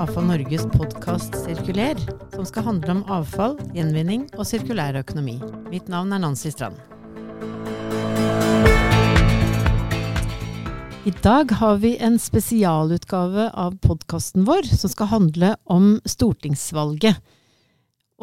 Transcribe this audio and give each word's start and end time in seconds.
Avfall 0.00 0.24
Norges 0.24 0.62
podkast 0.72 1.34
Sirkuler, 1.36 1.98
som 2.32 2.46
skal 2.48 2.64
handle 2.64 2.94
om 2.94 3.00
avfall, 3.12 3.58
gjenvinning 3.76 4.22
og 4.38 4.46
sirkulær 4.48 4.96
økonomi. 4.96 5.34
Mitt 5.68 5.90
navn 5.92 6.14
er 6.16 6.22
Nancy 6.22 6.48
Strand. 6.54 6.78
I 11.04 11.12
dag 11.20 11.52
har 11.60 11.76
vi 11.82 11.90
en 12.00 12.16
spesialutgave 12.16 13.50
av 13.52 13.76
podkasten 13.84 14.46
vår 14.48 14.70
som 14.70 14.88
skal 14.88 15.10
handle 15.10 15.50
om 15.68 15.90
stortingsvalget. 16.08 17.18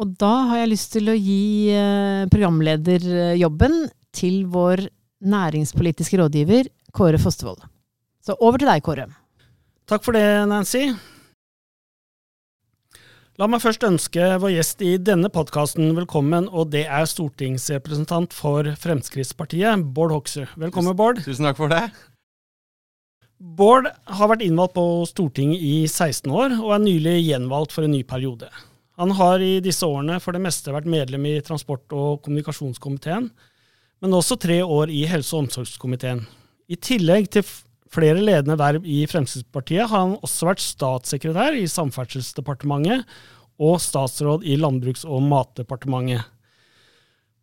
Og 0.02 0.16
da 0.18 0.32
har 0.50 0.64
jeg 0.64 0.72
lyst 0.72 0.90
til 0.96 1.12
å 1.12 1.14
gi 1.14 1.70
eh, 1.78 2.24
programlederjobben 2.32 3.84
til 4.18 4.48
vår 4.50 4.82
næringspolitiske 5.30 6.18
rådgiver 6.18 6.72
Kåre 6.90 7.22
Fostervold. 7.22 7.62
Så 8.26 8.34
over 8.40 8.58
til 8.58 8.72
deg, 8.72 8.82
Kåre. 8.82 9.06
Takk 9.86 10.02
for 10.02 10.18
det, 10.18 10.26
Nancy. 10.50 10.88
La 13.38 13.46
meg 13.46 13.60
først 13.62 13.84
ønske 13.86 14.24
vår 14.42 14.50
gjest 14.50 14.80
i 14.82 14.96
denne 14.98 15.28
podkasten 15.30 15.92
velkommen, 15.94 16.48
og 16.50 16.72
det 16.72 16.80
er 16.90 17.04
stortingsrepresentant 17.06 18.32
for 18.34 18.66
Fremskrittspartiet, 18.82 19.84
Bård 19.94 20.10
Hoksrud. 20.10 20.56
Velkommen, 20.58 20.96
Bård. 20.98 21.20
Tusen 21.22 21.46
takk 21.46 21.60
for 21.60 21.70
det. 21.70 21.84
Bård 23.38 23.86
har 23.86 24.32
vært 24.32 24.42
innvalgt 24.42 24.74
på 24.74 24.82
Stortinget 25.06 25.62
i 25.62 25.76
16 25.86 26.34
år, 26.34 26.56
og 26.58 26.74
er 26.74 26.82
nylig 26.82 27.14
gjenvalgt 27.28 27.76
for 27.76 27.86
en 27.86 27.94
ny 27.94 28.02
periode. 28.02 28.50
Han 28.98 29.14
har 29.20 29.38
i 29.38 29.60
disse 29.62 29.86
årene 29.86 30.18
for 30.18 30.34
det 30.34 30.42
meste 30.42 30.74
vært 30.74 30.90
medlem 30.90 31.30
i 31.30 31.36
transport- 31.46 31.94
og 31.94 32.24
kommunikasjonskomiteen, 32.26 33.30
men 34.02 34.18
også 34.18 34.34
tre 34.42 34.64
år 34.66 34.90
i 34.90 35.04
helse- 35.06 35.38
og 35.38 35.46
omsorgskomiteen. 35.46 36.26
I 36.66 36.74
tillegg 36.74 37.30
til 37.38 37.46
flere 37.94 38.22
ledende 38.22 38.58
verv 38.60 38.86
i 38.86 39.02
Fremskrittspartiet 39.10 39.88
har 39.88 40.04
han 40.04 40.16
også 40.20 40.48
vært 40.50 40.64
statssekretær 40.64 41.56
i 41.58 41.66
Samferdselsdepartementet 41.70 43.06
og 43.58 43.78
statsråd 43.82 44.44
i 44.46 44.58
Landbruks- 44.60 45.06
og 45.08 45.24
matdepartementet. 45.26 46.26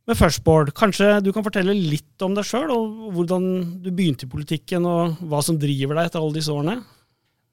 Men 0.05 0.17
først, 0.19 0.43
Bård, 0.45 0.69
kanskje 0.77 1.15
du 1.25 1.31
kan 1.33 1.43
fortelle 1.45 1.73
litt 1.73 2.21
om 2.21 2.35
deg 2.37 2.45
sjøl, 2.45 2.69
og 2.69 3.15
hvordan 3.15 3.47
du 3.81 3.89
begynte 3.89 4.27
i 4.27 4.29
politikken, 4.29 4.85
og 4.85 5.17
hva 5.25 5.41
som 5.41 5.57
driver 5.57 5.97
deg 5.97 6.11
etter 6.11 6.21
alle 6.21 6.37
disse 6.37 6.53
årene? 6.53 6.77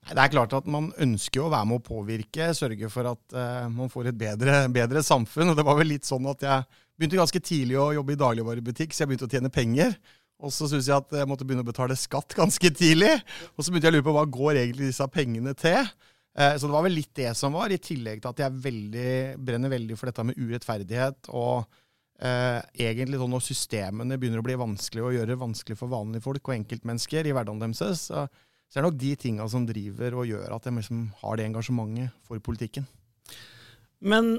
Det 0.02 0.18
er 0.18 0.32
klart 0.32 0.52
at 0.56 0.66
man 0.68 0.90
ønsker 1.00 1.44
å 1.44 1.50
være 1.52 1.68
med 1.70 1.78
å 1.78 1.84
påvirke, 1.86 2.50
sørge 2.58 2.88
for 2.92 3.08
at 3.12 3.36
uh, 3.38 3.68
man 3.72 3.90
får 3.92 4.10
et 4.10 4.18
bedre, 4.18 4.64
bedre, 4.74 5.02
samfunn. 5.06 5.52
Og 5.52 5.56
det 5.56 5.64
var 5.64 5.78
vel 5.78 5.92
litt 5.94 6.08
sånn 6.08 6.26
at 6.28 6.42
jeg 6.44 6.66
begynte 6.98 7.20
ganske 7.22 7.42
tidlig 7.46 7.78
å 7.80 7.92
jobbe 7.96 8.16
i 8.16 8.20
dagligvarebutikk, 8.20 8.92
så 8.92 9.04
jeg 9.04 9.12
begynte 9.12 9.30
å 9.30 9.32
tjene 9.32 9.52
penger. 9.54 9.94
Og 10.42 10.50
så 10.54 10.68
syntes 10.68 10.88
jeg 10.90 10.98
at 10.98 11.18
jeg 11.20 11.28
måtte 11.30 11.46
begynne 11.46 11.64
å 11.64 11.68
betale 11.68 11.98
skatt 11.98 12.34
ganske 12.38 12.72
tidlig. 12.74 13.12
Og 13.54 13.62
så 13.62 13.70
begynte 13.70 13.88
jeg 13.88 13.94
å 13.94 13.98
lure 13.98 14.08
på 14.08 14.16
hva 14.16 14.24
går 14.38 14.62
egentlig 14.64 14.90
disse 14.90 15.06
pengene 15.12 15.54
til. 15.58 15.86
Uh, 16.32 16.54
så 16.56 16.66
det 16.66 16.74
var 16.74 16.86
vel 16.86 16.96
litt 16.96 17.12
det 17.18 17.30
som 17.38 17.54
var, 17.54 17.72
i 17.72 17.80
tillegg 17.82 18.22
til 18.22 18.32
at 18.32 18.42
jeg 18.44 18.64
veldig, 18.64 19.14
brenner 19.44 19.72
veldig 19.72 19.98
for 20.00 20.10
dette 20.10 20.26
med 20.30 20.40
urettferdighet. 20.40 21.30
og 21.30 21.78
Uh, 22.22 22.60
egentlig 22.78 23.18
sånn 23.18 23.32
Når 23.34 23.42
systemene 23.42 24.16
begynner 24.20 24.38
å 24.38 24.46
bli 24.46 24.54
vanskelig 24.54 25.02
å 25.02 25.08
gjøre 25.10 25.40
vanskelig 25.40 25.74
for 25.80 25.90
vanlige 25.90 26.22
folk 26.22 26.46
og 26.46 26.54
enkeltmennesker 26.54 27.26
i 27.26 27.32
hverdagen 27.34 27.74
deres, 27.74 28.04
så, 28.06 28.28
så 28.70 28.78
er 28.78 28.84
det 28.84 28.84
nok 28.86 29.00
de 29.00 29.10
tinga 29.18 29.46
som 29.50 29.64
driver 29.66 30.14
og 30.20 30.28
gjør 30.30 30.54
at 30.54 30.68
jeg 30.68 30.76
liksom 30.76 31.00
har 31.18 31.40
det 31.40 31.48
engasjementet 31.48 32.14
for 32.28 32.44
politikken. 32.46 32.86
Men 34.06 34.36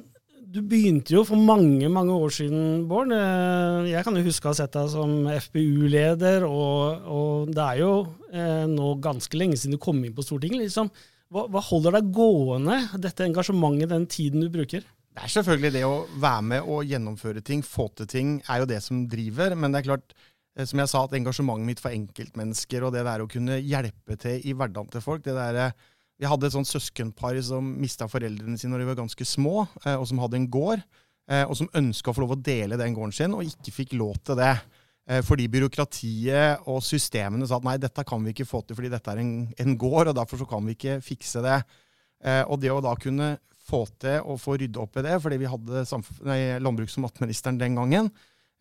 du 0.54 0.60
begynte 0.70 1.16
jo 1.16 1.24
for 1.26 1.40
mange 1.40 1.88
mange 1.90 2.14
år 2.14 2.34
siden, 2.36 2.84
Bård. 2.90 3.14
Eh, 3.16 3.90
jeg 3.90 4.06
kan 4.06 4.18
jo 4.18 4.26
huske 4.26 4.46
å 4.46 4.52
ha 4.52 4.58
sett 4.60 4.76
deg 4.76 4.90
som 4.92 5.26
FPU-leder, 5.48 6.46
og, 6.46 7.08
og, 7.10 7.54
det 7.54 7.64
er 7.64 7.80
jo 7.82 7.94
eh, 8.30 8.66
nå 8.70 8.92
ganske 9.04 9.40
lenge 9.40 9.58
siden 9.58 9.78
du 9.78 9.82
kom 9.82 10.04
inn 10.04 10.14
på 10.14 10.26
Stortinget. 10.26 10.62
Liksom. 10.68 10.92
Hva, 11.34 11.48
hva 11.50 11.64
holder 11.66 11.98
deg 11.98 12.12
gående, 12.14 12.78
dette 13.02 13.26
engasjementet, 13.26 13.90
den 13.96 14.06
tiden 14.12 14.46
du 14.46 14.52
bruker? 14.54 14.86
Det 15.14 15.26
er 15.26 15.34
selvfølgelig 15.34 15.74
det 15.76 15.84
å 15.86 16.04
være 16.22 16.46
med 16.52 16.70
og 16.70 16.86
gjennomføre 16.90 17.42
ting, 17.46 17.66
få 17.66 17.88
til 17.98 18.10
ting, 18.10 18.38
er 18.50 18.62
jo 18.62 18.70
det 18.70 18.80
som 18.86 19.04
driver. 19.10 19.58
Men 19.58 19.74
det 19.74 19.82
er 19.82 19.90
klart, 19.90 20.14
eh, 20.54 20.68
som 20.70 20.84
jeg 20.84 20.92
sa, 20.94 21.02
at 21.08 21.18
engasjementet 21.18 21.70
mitt 21.72 21.82
for 21.82 21.98
enkeltmennesker 21.98 22.86
og 22.86 22.94
det 22.94 23.08
der 23.10 23.26
å 23.26 23.30
kunne 23.32 23.58
hjelpe 23.58 24.20
til 24.22 24.46
i 24.46 24.54
hverdagen 24.54 24.94
til 24.94 25.06
folk 25.06 25.26
det 25.26 25.38
der, 25.40 25.74
Vi 26.22 26.30
hadde 26.30 26.48
et 26.48 26.56
sånt 26.56 26.70
søskenpar 26.70 27.40
som 27.46 27.68
mista 27.82 28.08
foreldrene 28.10 28.60
sine 28.60 28.74
når 28.74 28.84
de 28.84 28.90
var 28.92 29.00
ganske 29.02 29.28
små, 29.28 29.66
eh, 29.84 29.96
og 29.96 30.06
som 30.10 30.22
hadde 30.24 30.40
en 30.42 30.52
gård. 30.52 30.86
Og 31.24 31.54
som 31.56 31.70
ønska 31.80 32.12
å 32.12 32.16
få 32.18 32.20
lov 32.20 32.34
å 32.34 32.44
dele 32.44 32.76
den 32.76 32.92
gården 32.92 33.14
sin, 33.16 33.32
og 33.32 33.48
ikke 33.48 33.72
fikk 33.72 33.94
lov 33.96 34.18
til 34.28 34.36
det. 34.36 34.58
Fordi 35.24 35.46
byråkratiet 35.54 36.66
og 36.68 36.82
systemene 36.84 37.48
sa 37.48 37.62
at 37.62 37.64
nei, 37.64 37.78
dette 37.80 38.04
kan 38.04 38.20
vi 38.26 38.34
ikke 38.34 38.48
få 38.50 38.60
til 38.68 38.76
fordi 38.76 38.92
dette 38.92 39.14
er 39.14 39.22
en, 39.22 39.32
en 39.56 39.78
gård, 39.80 40.12
og 40.12 40.18
derfor 40.18 40.42
så 40.42 40.50
kan 40.52 40.68
vi 40.68 40.76
ikke 40.76 40.98
fikse 41.00 41.40
det. 41.46 41.62
Og 42.52 42.60
det 42.60 42.74
å 42.76 42.84
da 42.84 42.92
kunne 43.00 43.30
få 43.64 43.86
til 44.04 44.20
å 44.20 44.36
få 44.36 44.58
rydde 44.60 44.84
opp 44.84 45.00
i 45.00 45.06
det, 45.06 45.16
fordi 45.24 45.40
vi 45.42 45.50
hadde 45.54 45.86
nei, 46.28 46.40
landbruks- 46.60 47.00
og 47.00 47.06
matministeren 47.08 47.62
den 47.62 47.80
gangen. 47.80 48.12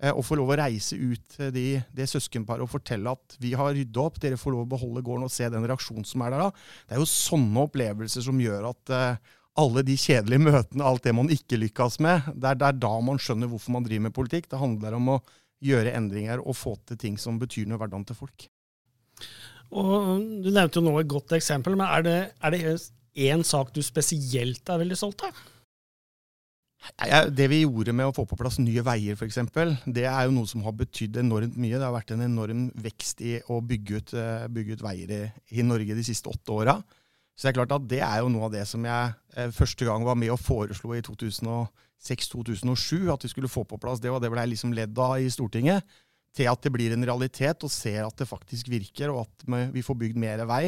Eh, 0.03 0.11
og 0.11 0.25
få 0.27 0.39
lov 0.39 0.51
å 0.51 0.59
reise 0.59 0.97
ut 0.99 1.37
til 1.37 1.53
de, 1.55 1.67
det 1.95 2.09
søskenparet 2.11 2.65
og 2.65 2.73
fortelle 2.73 3.13
at 3.15 3.37
vi 3.43 3.53
har 3.59 3.71
rydda 3.77 4.03
opp, 4.03 4.19
dere 4.23 4.41
får 4.41 4.57
lov 4.57 4.65
å 4.65 4.73
beholde 4.73 5.05
gården 5.07 5.29
og 5.29 5.33
se 5.33 5.47
den 5.53 5.67
reaksjonen 5.69 6.07
som 6.09 6.25
er 6.27 6.35
der 6.35 6.43
da. 6.49 6.65
Det 6.89 6.97
er 6.97 7.03
jo 7.03 7.13
sånne 7.13 7.67
opplevelser 7.69 8.27
som 8.27 8.41
gjør 8.43 8.73
at 8.73 8.95
eh, 8.97 9.37
alle 9.63 9.85
de 9.87 9.95
kjedelige 10.01 10.43
møtene, 10.43 10.89
alt 10.89 11.05
det 11.07 11.15
man 11.15 11.31
ikke 11.31 11.61
lykkes 11.61 12.01
med, 12.03 12.33
det 12.35 12.51
er, 12.51 12.59
det 12.59 12.71
er 12.71 12.81
da 12.83 12.93
man 13.05 13.21
skjønner 13.21 13.51
hvorfor 13.53 13.77
man 13.77 13.87
driver 13.87 14.09
med 14.09 14.17
politikk. 14.17 14.49
Det 14.51 14.61
handler 14.63 14.97
om 14.99 15.15
å 15.15 15.21
gjøre 15.63 15.95
endringer 15.95 16.43
og 16.43 16.57
få 16.59 16.75
til 16.89 16.99
ting 16.99 17.21
som 17.21 17.39
betyr 17.39 17.69
noe 17.69 17.79
i 17.79 17.83
hverdagen 17.85 18.09
til 18.09 18.19
folk. 18.19 18.49
Og 19.73 20.25
Du 20.43 20.51
nevnte 20.51 20.81
jo 20.81 20.85
nå 20.85 20.97
et 20.99 21.09
godt 21.09 21.37
eksempel, 21.37 21.77
men 21.79 21.87
er 21.87 22.05
det, 22.05 22.19
er 22.43 22.57
det 22.57 22.75
én 23.23 23.45
sak 23.47 23.71
du 23.77 23.85
spesielt 23.85 24.67
er 24.67 24.83
veldig 24.83 24.99
stolt 24.99 25.23
av? 25.29 25.45
Det 27.31 27.47
vi 27.51 27.61
gjorde 27.63 27.95
med 27.95 28.09
å 28.09 28.15
få 28.15 28.25
på 28.27 28.37
plass 28.39 28.59
Nye 28.59 28.83
Veier 28.83 29.15
f.eks., 29.15 29.39
det 29.87 30.07
er 30.09 30.27
jo 30.27 30.35
noe 30.35 30.49
som 30.51 30.65
har 30.67 30.75
betydd 30.75 31.21
enormt 31.23 31.55
mye. 31.55 31.77
Det 31.77 31.87
har 31.87 31.95
vært 31.95 32.15
en 32.15 32.25
enorm 32.27 32.65
vekst 32.83 33.23
i 33.23 33.37
å 33.47 33.61
bygge 33.63 34.01
ut, 34.01 34.15
eh, 34.19 34.49
bygge 34.51 34.77
ut 34.77 34.83
veier 34.83 35.13
i, 35.15 35.21
i, 35.55 35.67
Norge 35.67 35.95
de 35.95 36.07
siste 36.07 36.31
åtte 36.33 36.55
åra. 36.55 36.81
Så 37.37 37.47
det 37.47 37.53
er 37.53 37.59
klart 37.61 37.77
at 37.77 37.87
det 37.89 38.01
er 38.03 38.19
jo 38.21 38.33
noe 38.35 38.49
av 38.49 38.57
det 38.57 38.65
som 38.69 38.83
jeg 38.87 39.15
eh, 39.37 39.53
første 39.55 39.87
gang 39.87 40.07
var 40.07 40.19
med 40.19 40.35
og 40.35 40.43
foreslo 40.43 40.97
i 40.97 41.05
2006-2007, 41.07 43.07
at 43.15 43.29
vi 43.29 43.31
skulle 43.31 43.53
få 43.53 43.63
på 43.69 43.79
plass 43.83 44.03
det, 44.03 44.11
og 44.11 44.19
det 44.23 44.33
ble 44.35 44.43
jeg 44.43 44.55
liksom 44.57 44.75
ledd 44.77 44.99
av 44.99 45.21
i 45.23 45.31
Stortinget, 45.33 45.87
til 46.35 46.51
at 46.51 46.65
det 46.65 46.73
blir 46.75 46.95
en 46.95 47.07
realitet 47.07 47.63
og 47.63 47.73
ser 47.73 48.03
at 48.07 48.19
det 48.19 48.29
faktisk 48.29 48.73
virker, 48.73 49.13
og 49.13 49.29
at 49.29 49.73
vi 49.73 49.87
får 49.87 50.01
bygd 50.03 50.19
mer 50.19 50.43
vei. 50.51 50.65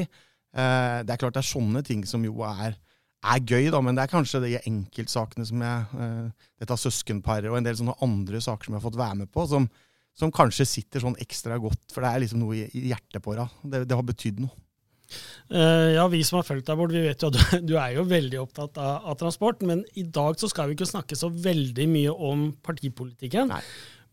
Eh, 0.54 0.98
det 1.02 1.10
er 1.10 1.20
klart 1.20 1.34
det 1.34 1.42
er 1.42 1.52
sånne 1.52 1.82
ting 1.86 2.06
som 2.06 2.22
jo 2.22 2.44
er, 2.46 2.78
er 3.24 3.44
gøy, 3.44 3.70
da, 3.72 3.80
men 3.84 3.96
det 3.96 4.04
er 4.04 4.12
kanskje 4.12 4.42
de 4.44 4.58
enkeltsakene 4.60 5.46
som 5.48 5.62
jeg 5.64 6.02
eh, 6.04 6.48
Dette 6.62 6.76
søskenparet 6.80 7.50
og 7.50 7.58
en 7.58 7.66
del 7.66 7.78
sånne 7.78 7.96
andre 8.04 8.40
saker 8.44 8.68
som 8.68 8.76
jeg 8.76 8.80
har 8.80 8.86
fått 8.86 9.00
være 9.00 9.20
med 9.22 9.30
på, 9.32 9.46
som, 9.50 9.68
som 10.16 10.32
kanskje 10.34 10.66
sitter 10.68 11.04
sånn 11.04 11.18
ekstra 11.22 11.58
godt. 11.60 11.82
For 11.92 12.04
det 12.04 12.12
er 12.12 12.22
liksom 12.24 12.44
noe 12.44 12.60
i, 12.62 12.84
hjertet 12.90 13.24
på 13.24 13.34
deg. 13.36 13.58
Det, 13.62 13.82
det 13.90 13.98
har 13.98 14.06
betydd 14.06 14.44
noe. 14.44 14.54
Uh, 15.52 15.92
ja, 15.92 16.04
vi 16.08 16.22
som 16.24 16.38
har 16.38 16.46
fulgt 16.46 16.66
deg, 16.70 16.78
Bård, 16.80 16.94
vi 16.94 17.02
vet 17.04 17.20
jo 17.20 17.28
at 17.28 17.36
du, 17.36 17.58
du, 17.68 17.74
er 17.76 17.98
jo 17.98 18.06
veldig 18.08 18.40
opptatt 18.40 18.80
av, 18.80 19.10
av, 19.10 19.18
transport. 19.20 19.64
Men 19.66 19.84
i 19.98 20.06
dag 20.06 20.40
så 20.40 20.50
skal 20.50 20.70
vi 20.70 20.78
ikke 20.78 20.88
snakke 20.88 21.18
så 21.18 21.28
veldig 21.28 21.88
mye 21.90 22.14
om 22.30 22.48
partipolitikken. 22.64 23.52
Nei. 23.52 23.60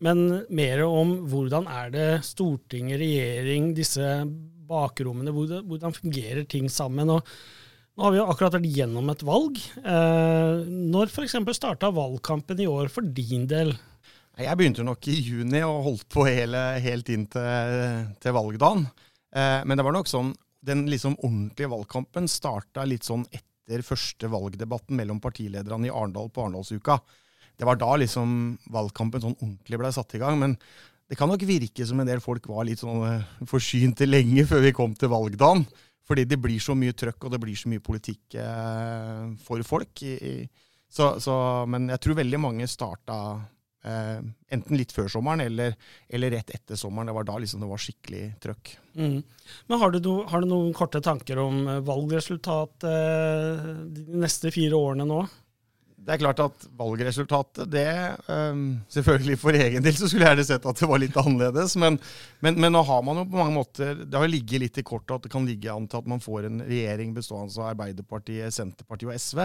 Men 0.02 0.42
mer 0.50 0.82
om 0.88 1.14
hvordan 1.30 1.68
er 1.70 1.92
det 1.94 2.06
Stortinget, 2.26 2.98
regjering, 3.00 3.70
disse 3.76 4.06
bakrommene, 4.68 5.32
hvordan, 5.34 5.66
hvordan 5.68 5.94
fungerer 5.94 6.44
ting 6.48 6.68
sammen. 6.72 7.12
og 7.16 7.28
nå 7.92 8.06
har 8.06 8.14
vi 8.14 8.20
jo 8.20 8.26
akkurat 8.32 8.54
vært 8.56 8.72
gjennom 8.72 9.10
et 9.12 9.22
valg. 9.26 9.58
Eh, 9.84 10.62
når 10.94 11.10
f.eks. 11.12 11.36
starta 11.58 11.92
valgkampen 11.92 12.62
i 12.64 12.68
år 12.70 12.88
for 12.92 13.04
din 13.04 13.44
del? 13.50 13.74
Jeg 14.40 14.56
begynte 14.56 14.84
nok 14.86 15.06
i 15.12 15.18
juni 15.18 15.60
og 15.66 15.82
holdt 15.86 16.06
på 16.12 16.24
hele, 16.24 16.60
helt 16.80 17.10
inn 17.12 17.26
til, 17.30 18.06
til 18.22 18.36
valgdagen. 18.36 18.86
Eh, 19.36 19.60
men 19.68 19.76
det 19.76 19.84
var 19.84 19.96
nok 19.96 20.08
sånn, 20.08 20.32
den 20.64 20.86
liksom 20.88 21.18
ordentlige 21.20 21.68
valgkampen 21.72 22.30
starta 22.30 22.86
litt 22.88 23.04
sånn 23.04 23.26
etter 23.28 23.84
første 23.84 24.30
valgdebatten 24.30 24.96
mellom 24.96 25.20
partilederne 25.22 25.90
i 25.90 25.92
Arendal 25.92 26.32
på 26.32 26.46
Arendalsuka. 26.46 26.96
Det 27.60 27.68
var 27.68 27.76
da 27.76 27.92
liksom 28.00 28.56
valgkampen 28.72 29.22
sånn 29.22 29.36
ordentlig 29.36 29.82
ble 29.82 29.92
satt 29.92 30.16
i 30.16 30.22
gang. 30.22 30.40
Men 30.40 30.56
det 31.12 31.20
kan 31.20 31.28
nok 31.28 31.44
virke 31.44 31.84
som 31.84 32.00
en 32.00 32.08
del 32.08 32.24
folk 32.24 32.48
var 32.48 32.64
litt 32.64 32.80
sånn 32.80 33.04
eh, 33.04 33.32
forsynte 33.48 34.08
lenge 34.08 34.48
før 34.48 34.64
vi 34.64 34.76
kom 34.80 34.96
til 34.96 35.12
valgdagen. 35.12 35.66
Fordi 36.12 36.26
det 36.28 36.36
blir 36.44 36.60
så 36.60 36.76
mye 36.76 36.92
trøkk, 36.92 37.24
og 37.24 37.32
det 37.32 37.40
blir 37.40 37.56
så 37.56 37.72
mye 37.72 37.80
politikk 37.80 38.36
eh, 38.36 39.32
for 39.40 39.64
folk. 39.64 40.04
Så, 40.92 41.06
så, 41.24 41.34
men 41.72 41.88
jeg 41.88 42.04
tror 42.04 42.18
veldig 42.18 42.40
mange 42.42 42.66
starta 42.68 43.16
eh, 43.84 44.18
enten 44.52 44.76
litt 44.76 44.92
før 44.92 45.08
sommeren 45.08 45.40
eller, 45.46 45.72
eller, 46.08 46.34
rett 46.36 46.52
etter 46.52 46.76
sommeren. 46.76 47.08
Det 47.08 47.16
var 47.16 47.28
da 47.30 47.38
liksom 47.40 47.64
det 47.64 47.70
var 47.70 47.80
skikkelig 47.80 48.24
trøkk. 48.42 48.74
Mm. 49.00 49.22
Men 49.70 49.80
har 49.80 49.94
du, 49.94 50.10
har 50.28 50.44
du, 50.44 50.48
noen 50.50 50.74
korte 50.76 51.00
tanker 51.00 51.40
om 51.40 51.62
eh, 51.64 51.80
valgresultat 51.86 52.88
eh, 52.88 53.70
de 53.96 54.20
neste 54.26 54.52
fire 54.52 54.76
årene 54.76 55.08
nå? 55.08 55.22
Det 56.02 56.16
er 56.16 56.18
klart 56.18 56.40
at 56.42 56.64
valgresultatet, 56.78 57.68
det 57.70 57.86
um, 58.26 58.62
Selvfølgelig 58.90 59.36
for 59.38 59.54
egen 59.54 59.84
del 59.84 59.94
så 59.94 60.08
skulle 60.10 60.26
jeg 60.26 60.34
gjerne 60.34 60.46
sett 60.48 60.64
at 60.66 60.80
det 60.80 60.88
var 60.90 60.98
litt 60.98 61.18
annerledes. 61.20 61.76
Men, 61.78 61.98
men, 62.42 62.58
men, 62.58 62.74
nå 62.74 62.82
har 62.88 63.04
man 63.06 63.20
jo 63.20 63.26
på 63.30 63.38
mange 63.38 63.54
måter 63.54 64.00
Det 64.02 64.18
har 64.18 64.30
ligget 64.30 64.64
litt 64.64 64.80
i 64.82 64.86
kortet 64.86 65.14
at 65.14 65.28
det 65.28 65.32
kan 65.34 65.46
ligge 65.46 65.70
an 65.70 65.86
til 65.90 66.02
at 66.02 66.10
man 66.10 66.22
får 66.22 66.48
en 66.48 66.64
regjering 66.66 67.14
bestående 67.14 67.54
av 67.60 67.70
Arbeiderpartiet, 67.76 68.54
Senterpartiet 68.54 69.12
og 69.12 69.22
SV. 69.22 69.44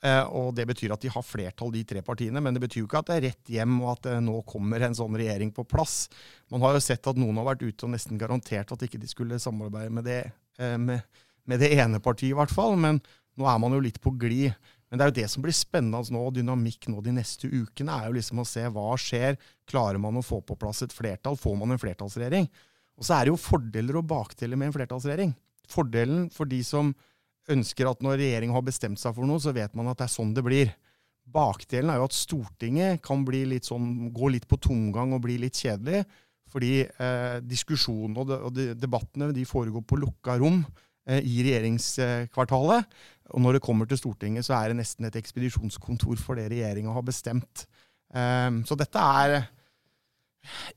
Uh, 0.00 0.24
og 0.40 0.54
Det 0.56 0.64
betyr 0.70 0.94
at 0.96 1.04
de 1.04 1.12
har 1.12 1.26
flertall, 1.26 1.74
de 1.74 1.84
tre 1.92 2.00
partiene. 2.06 2.40
Men 2.40 2.56
det 2.56 2.64
betyr 2.64 2.80
jo 2.80 2.88
ikke 2.88 3.04
at 3.04 3.12
det 3.12 3.18
er 3.18 3.26
rett 3.28 3.54
hjem 3.58 3.76
og 3.82 3.92
at 3.92 4.08
det 4.08 4.16
nå 4.24 4.40
kommer 4.48 4.86
en 4.86 4.96
sånn 4.96 5.20
regjering 5.20 5.52
på 5.52 5.66
plass. 5.68 6.06
Man 6.52 6.64
har 6.64 6.78
jo 6.78 6.84
sett 6.86 7.12
at 7.12 7.20
noen 7.20 7.42
har 7.42 7.50
vært 7.52 7.66
ute 7.66 7.84
og 7.84 7.92
nesten 7.92 8.20
garantert 8.20 8.72
at 8.72 8.88
ikke 8.88 9.02
de 9.02 9.10
skulle 9.10 9.42
samarbeide 9.42 9.92
med 10.00 10.08
det, 10.08 10.22
uh, 10.62 10.78
med, 10.80 11.04
med 11.44 11.60
det 11.60 11.74
ene 11.76 12.00
partiet, 12.00 12.32
i 12.32 12.38
hvert 12.40 12.56
fall. 12.56 12.80
Men 12.80 13.04
nå 13.36 13.48
er 13.52 13.60
man 13.60 13.76
jo 13.76 13.84
litt 13.84 14.00
på 14.00 14.16
glid. 14.16 14.56
Men 14.90 14.98
det 14.98 15.04
er 15.04 15.10
jo 15.12 15.18
det 15.20 15.28
som 15.30 15.44
blir 15.44 15.54
spennende 15.54 16.00
nå, 16.10 16.22
dynamikk 16.34 16.88
nå 16.90 17.02
de 17.06 17.14
neste 17.14 17.46
ukene, 17.46 17.94
er 17.94 18.08
jo 18.10 18.16
liksom 18.16 18.42
å 18.42 18.48
se 18.48 18.64
hva 18.74 18.88
skjer. 18.98 19.38
Klarer 19.70 20.02
man 20.02 20.18
å 20.18 20.24
få 20.26 20.40
på 20.42 20.58
plass 20.58 20.82
et 20.82 20.94
flertall? 20.94 21.38
Får 21.38 21.54
man 21.60 21.70
en 21.70 21.80
flertallsregjering? 21.80 22.50
Og 22.98 23.06
så 23.06 23.16
er 23.16 23.26
det 23.26 23.32
jo 23.32 23.40
fordeler 23.40 24.00
og 24.00 24.08
bakdeler 24.10 24.58
med 24.58 24.70
en 24.70 24.74
flertallsregjering. 24.74 25.32
Fordelen 25.70 26.26
for 26.34 26.50
de 26.50 26.58
som 26.66 26.90
ønsker 27.50 27.88
at 27.88 28.02
når 28.04 28.18
regjeringen 28.20 28.56
har 28.56 28.66
bestemt 28.66 29.00
seg 29.00 29.14
for 29.16 29.26
noe, 29.30 29.40
så 29.42 29.54
vet 29.54 29.76
man 29.78 29.88
at 29.90 30.00
det 30.00 30.08
er 30.08 30.12
sånn 30.12 30.34
det 30.34 30.44
blir. 30.46 30.74
Bakdelen 31.30 31.92
er 31.92 32.00
jo 32.00 32.08
at 32.08 32.16
Stortinget 32.16 33.00
kan 33.06 33.22
litt 33.24 33.68
sånn, 33.70 34.10
gå 34.14 34.32
litt 34.34 34.48
på 34.50 34.58
tomgang 34.58 35.14
og 35.14 35.22
bli 35.24 35.38
litt 35.38 35.58
kjedelig. 35.58 36.02
Fordi 36.50 36.72
eh, 36.82 37.38
diskusjonene 37.46 38.18
og, 38.18 38.26
de, 38.26 38.38
og 38.48 38.54
de, 38.56 38.68
debattene 38.74 39.30
de 39.34 39.46
foregår 39.46 39.84
på 39.86 40.00
lukka 40.02 40.34
rom 40.40 40.64
eh, 41.06 41.22
i 41.22 41.44
regjeringskvartalet. 41.46 42.90
Og 43.30 43.42
når 43.44 43.56
det 43.56 43.64
kommer 43.64 43.88
til 43.88 44.00
Stortinget, 44.00 44.46
så 44.46 44.56
er 44.58 44.70
det 44.70 44.80
nesten 44.80 45.06
et 45.08 45.16
ekspedisjonskontor 45.20 46.20
for 46.20 46.38
det 46.38 46.48
regjeringa 46.52 46.92
har 46.94 47.06
bestemt. 47.06 47.66
Um, 48.10 48.62
så 48.66 48.74
dette 48.78 48.98
er 49.22 49.34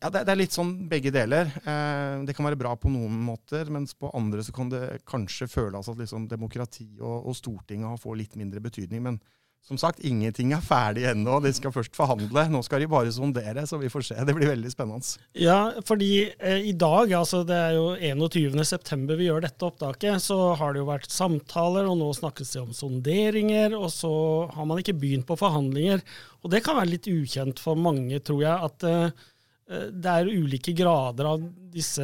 ja, 0.01 0.09
det, 0.11 0.25
det, 0.25 0.31
er 0.33 0.37
litt 0.37 0.55
sånn 0.55 0.73
begge 0.91 1.13
deler. 1.13 1.49
Uh, 1.65 2.21
det 2.27 2.35
kan 2.37 2.45
være 2.45 2.59
bra 2.59 2.73
på 2.77 2.91
noen 2.93 3.15
måter, 3.25 3.69
mens 3.73 3.95
på 3.97 4.11
andre 4.13 4.43
så 4.45 4.53
kan 4.55 4.69
det 4.73 4.83
kanskje 5.09 5.49
føles 5.49 5.89
at 5.89 6.01
liksom 6.01 6.27
demokrati 6.31 6.89
og, 6.99 7.29
og 7.31 7.37
Stortinget 7.39 8.01
får 8.03 8.19
litt 8.19 8.37
mindre 8.39 8.61
betydning. 8.63 9.05
Men 9.07 9.21
som 9.63 9.77
sagt, 9.79 10.01
ingenting 10.03 10.51
er 10.51 10.63
ferdig 10.63 11.05
ennå. 11.07 11.37
De 11.43 11.51
skal 11.55 11.71
først 11.71 11.95
forhandle. 11.95 12.43
Nå 12.51 12.59
skal 12.67 12.83
de 12.83 12.89
bare 12.91 13.13
sondere, 13.15 13.63
så 13.67 13.79
vi 13.79 13.91
får 13.91 14.05
se. 14.09 14.17
Det 14.27 14.35
blir 14.35 14.51
veldig 14.51 14.71
spennende. 14.73 15.23
Ja, 15.39 15.71
fordi 15.87 16.09
eh, 16.35 16.65
i 16.67 16.73
dag, 16.75 17.13
altså 17.15 17.45
det 17.47 17.55
er 17.69 17.77
jo 17.77 17.93
21.9 17.95 19.15
vi 19.15 19.29
gjør 19.29 19.45
dette 19.45 19.67
opptaket, 19.69 20.19
så 20.25 20.51
har 20.59 20.75
det 20.75 20.83
jo 20.83 20.89
vært 20.91 21.07
samtaler, 21.15 21.87
og 21.87 21.95
nå 22.01 22.11
snakkes 22.17 22.51
det 22.57 22.63
om 22.65 22.75
sonderinger, 22.75 23.77
og 23.79 23.87
så 23.95 24.13
har 24.51 24.67
man 24.67 24.83
ikke 24.83 24.97
begynt 24.99 25.29
på 25.29 25.39
forhandlinger. 25.39 26.03
Og 26.43 26.51
det 26.51 26.65
kan 26.65 26.75
være 26.81 26.97
litt 26.97 27.07
ukjent 27.07 27.63
for 27.63 27.79
mange, 27.79 28.19
tror 28.19 28.43
jeg, 28.43 28.71
at 28.71 28.89
eh, 28.89 29.29
eh 29.71 29.91
det 29.95 30.17
er 30.19 30.33
ulike 30.43 30.75
grader 30.75 31.37
av 31.37 31.51
disse 31.71 32.03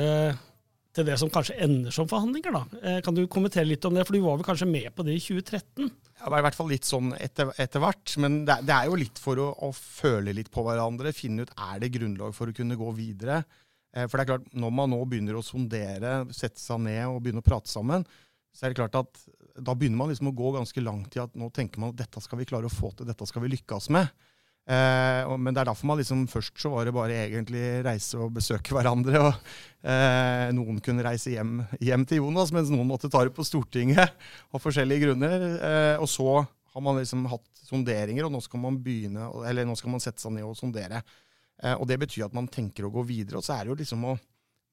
til 0.95 1.05
det 1.05 1.19
som 1.19 1.31
kanskje 1.31 1.59
ender 1.63 1.91
som 1.91 2.07
forhandlinger. 2.07 2.55
da. 2.55 2.63
Eh, 2.81 3.01
kan 3.03 3.15
du 3.15 3.27
kommentere 3.27 3.67
litt 3.67 3.83
om 3.85 4.00
det, 4.00 4.07
for 4.07 4.15
du 4.15 4.23
var 4.23 4.39
vel 4.39 4.47
kanskje 4.47 4.69
med 4.69 4.94
på 4.95 5.03
det 5.03 5.19
i 5.19 5.25
2013? 5.27 5.91
Det 6.19 6.31
var 6.31 6.42
i 6.42 6.45
hvert 6.45 6.57
fall 6.57 6.69
litt 6.71 6.88
sånn 6.88 7.13
etter, 7.16 7.54
etter 7.62 7.81
hvert. 7.83 8.13
Men 8.19 8.42
det, 8.48 8.60
det, 8.68 8.75
er 8.75 8.89
jo 8.89 9.00
litt 9.00 9.19
for 9.21 9.39
å, 9.39 9.50
å, 9.66 9.71
føle 9.75 10.36
litt 10.36 10.51
på 10.51 10.63
hverandre. 10.66 11.16
Finne 11.16 11.45
ut 11.45 11.54
er 11.56 11.80
det 11.83 11.94
grunnlag 11.95 12.36
for 12.36 12.51
å 12.51 12.56
kunne 12.56 12.77
gå 12.80 12.92
videre. 12.98 13.42
Eh, 13.95 14.06
for 14.06 14.19
det 14.19 14.25
er 14.25 14.31
klart, 14.33 14.50
når 14.51 14.74
man 14.75 14.92
nå 14.94 15.00
begynner 15.10 15.39
å 15.39 15.45
sondere, 15.45 16.21
sette 16.36 16.62
seg 16.62 16.83
ned 16.86 17.06
og 17.07 17.21
begynne 17.24 17.44
å 17.44 17.48
prate 17.48 17.71
sammen, 17.71 18.04
så 18.51 18.66
er 18.66 18.74
det 18.74 18.81
klart 18.81 18.98
at 19.00 19.24
da 19.60 19.75
begynner 19.77 20.01
man 20.01 20.12
liksom 20.12 20.31
å 20.31 20.36
gå 20.36 20.51
ganske 20.56 20.83
langt 20.83 21.16
i 21.16 21.21
at 21.24 21.36
nå 21.38 21.50
tenker 21.56 21.81
man 21.81 21.94
at 21.94 22.01
dette 22.01 22.22
skal 22.24 22.42
vi 22.42 22.48
klare 22.50 22.69
å 22.69 22.74
få 22.74 22.92
til, 22.95 23.07
dette 23.07 23.27
skal 23.30 23.45
vi 23.45 23.54
lykkes 23.54 23.89
med. 23.95 24.10
Eh, 24.69 25.31
men 25.42 25.56
det 25.56 25.63
er 25.63 25.69
derfor 25.71 25.89
man 25.89 25.98
liksom 25.98 26.27
først 26.30 26.60
så 26.62 26.69
var 26.69 26.86
det 26.86 26.94
bare 26.94 27.16
egentlig 27.24 27.63
reise 27.88 28.19
og 28.21 28.36
besøke 28.36 28.75
hverandre. 28.75 29.21
og 29.24 29.31
eh, 29.81 30.51
Noen 30.54 30.77
kunne 30.86 31.06
reise 31.06 31.33
hjem, 31.33 31.63
hjem, 31.81 32.06
til 32.06 32.21
Jonas, 32.21 32.54
mens 32.54 32.69
noen 32.69 32.89
måtte 32.89 33.10
ta 33.10 33.24
det 33.25 33.33
på 33.33 33.45
Stortinget 33.48 34.13
av 34.54 34.62
forskjellige 34.62 35.07
grunner. 35.07 35.48
Eh, 35.57 35.95
og 35.98 36.10
så 36.12 36.44
har 36.44 36.86
man 36.86 37.01
liksom 37.01 37.25
hatt 37.31 37.63
sonderinger, 37.66 38.27
og 38.27 38.36
nå 38.36 38.44
skal 38.45 38.62
man 38.62 38.77
begynne, 38.83 39.31
eller 39.50 39.66
nå 39.66 39.74
skal 39.77 39.94
man 39.95 40.04
sette 40.04 40.21
seg 40.21 40.36
ned 40.36 40.45
og 40.45 40.57
sondere. 40.57 41.01
Eh, 41.63 41.74
og 41.74 41.88
Det 41.89 41.98
betyr 42.06 42.27
at 42.30 42.38
man 42.38 42.50
tenker 42.51 42.86
å 42.86 42.94
gå 42.94 43.06
videre. 43.10 43.42
Og 43.42 43.45
så 43.45 43.57
er 43.57 43.65
det 43.65 43.74
jo 43.74 43.80
liksom 43.81 44.06
å 44.06 44.18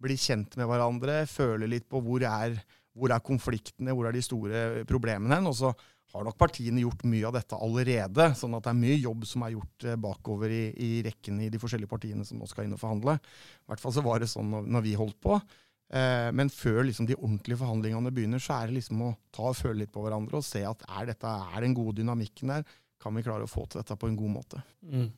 bli 0.05 0.17
kjent 0.21 0.59
med 0.61 0.69
hverandre, 0.69 1.23
føle 1.31 1.69
litt 1.73 1.89
på 1.89 2.03
hvor 2.05 2.21
er, 2.29 2.59
hvor 2.93 3.13
er 3.13 3.25
konfliktene, 3.25 3.97
hvor 3.97 4.09
er 4.09 4.17
de 4.17 4.25
store 4.25 4.85
problemene 4.89 5.41
hen. 5.41 5.49
og 5.49 5.57
så 5.57 5.73
har 6.15 6.25
nok 6.27 6.39
partiene 6.39 6.83
gjort 6.83 7.05
mye 7.09 7.27
av 7.29 7.37
dette 7.37 7.59
allerede. 7.59 8.31
sånn 8.39 8.57
at 8.57 8.67
det 8.67 8.73
er 8.73 8.81
mye 8.81 8.97
jobb 8.99 9.27
som 9.29 9.45
er 9.45 9.55
gjort 9.57 9.87
eh, 9.87 9.99
bakover 10.01 10.55
i, 10.55 10.65
i 10.73 10.91
rekken 11.07 11.43
i 11.45 11.51
de 11.53 11.61
forskjellige 11.61 11.91
partiene 11.91 12.27
som 12.27 12.41
nå 12.41 12.49
skal 12.51 12.67
inn 12.67 12.77
og 12.77 12.83
forhandle. 12.83 13.19
I 13.19 13.71
hvert 13.73 13.83
fall 13.83 13.95
så 13.97 14.05
var 14.07 14.23
det 14.23 14.31
sånn 14.33 14.51
når, 14.53 14.69
når 14.77 14.87
vi 14.87 14.97
holdt 14.99 15.21
på. 15.25 15.41
Eh, 15.87 16.31
men 16.35 16.51
før 16.51 16.83
liksom 16.89 17.07
de 17.07 17.19
ordentlige 17.19 17.61
forhandlingene 17.61 18.15
begynner, 18.15 18.43
så 18.43 18.59
er 18.59 18.71
det 18.71 18.81
liksom 18.81 19.05
å 19.07 19.13
ta 19.35 19.53
og 19.53 19.59
føle 19.59 19.85
litt 19.85 19.95
på 19.95 20.03
hverandre 20.03 20.41
og 20.41 20.47
se 20.47 20.65
at 20.67 20.83
er, 20.89 21.13
dette, 21.13 21.31
er 21.31 21.63
den 21.63 21.77
gode 21.77 21.99
dynamikken 22.01 22.55
der? 22.55 22.67
Kan 23.03 23.15
vi 23.15 23.23
klare 23.23 23.45
å 23.45 23.51
få 23.51 23.67
til 23.69 23.83
dette 23.83 23.95
på 24.01 24.09
en 24.09 24.17
god 24.19 24.33
måte? 24.39 24.63
Mm. 24.83 25.11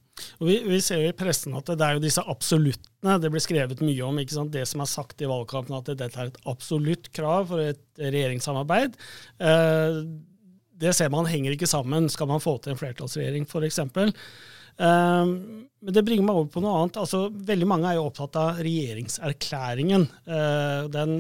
Og 0.43 0.49
vi, 0.49 0.56
vi, 0.67 0.81
ser 0.82 1.05
jo 1.05 1.12
i 1.12 1.17
pressen 1.17 1.55
at 1.56 1.69
det 1.70 1.85
er 1.85 1.96
jo 1.96 2.02
disse 2.02 2.25
absoluttene 2.26 3.14
det 3.23 3.31
blir 3.32 3.43
skrevet 3.44 3.81
mye 3.87 4.02
om. 4.05 4.19
ikke 4.19 4.35
sant? 4.35 4.52
Det 4.52 4.64
som 4.69 4.82
er 4.82 4.90
sagt 4.90 5.23
i 5.23 5.29
valgkampen, 5.31 5.76
at 5.79 5.93
dette 5.94 6.19
er 6.19 6.32
et 6.32 6.40
absolutt 6.50 7.08
krav 7.14 7.46
for 7.52 7.62
et 7.62 8.02
regjeringssamarbeid. 8.02 8.99
Eh, 9.38 10.02
det 10.79 10.95
ser 10.97 11.11
man 11.13 11.29
henger 11.29 11.55
ikke 11.55 11.71
sammen, 11.71 12.09
skal 12.13 12.31
man 12.31 12.43
få 12.43 12.57
til 12.63 12.75
en 12.75 12.81
flertallsregjering 12.81 13.49
f.eks. 13.49 13.83
Um, 14.79 15.31
men 15.83 15.95
det 15.95 16.05
bringer 16.07 16.27
meg 16.27 16.39
over 16.39 16.51
på 16.55 16.63
noe 16.63 16.77
annet. 16.79 17.01
Altså, 17.03 17.27
veldig 17.51 17.67
mange 17.67 17.91
er 17.91 17.99
jo 17.99 18.07
opptatt 18.07 18.39
av 18.39 18.63
regjeringserklæringen. 18.63 20.07
Uh, 20.29 20.87
den 20.95 21.19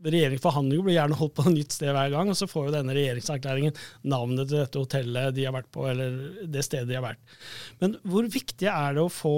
Regjeringsforhandlinger 0.00 0.84
blir 0.86 0.94
gjerne 0.94 1.16
holdt 1.18 1.34
på 1.36 1.44
et 1.44 1.52
nytt 1.58 1.74
sted 1.76 1.90
hver 1.92 2.12
gang, 2.14 2.30
og 2.32 2.38
så 2.38 2.48
får 2.48 2.68
jo 2.68 2.72
denne 2.72 2.94
regjeringserklæringen 2.96 3.76
navnet 4.08 4.48
til 4.48 4.62
dette 4.62 4.80
hotellet 4.80 5.34
de 5.36 5.44
har 5.44 5.52
vært 5.52 5.68
på, 5.74 5.84
eller 5.90 6.16
det 6.48 6.64
stedet 6.64 6.88
de 6.88 6.96
har 6.96 7.04
vært. 7.04 7.36
Men 7.82 7.98
hvor 8.08 8.28
viktig 8.32 8.70
er 8.72 8.96
det 8.96 9.04
å 9.04 9.12
få, 9.12 9.34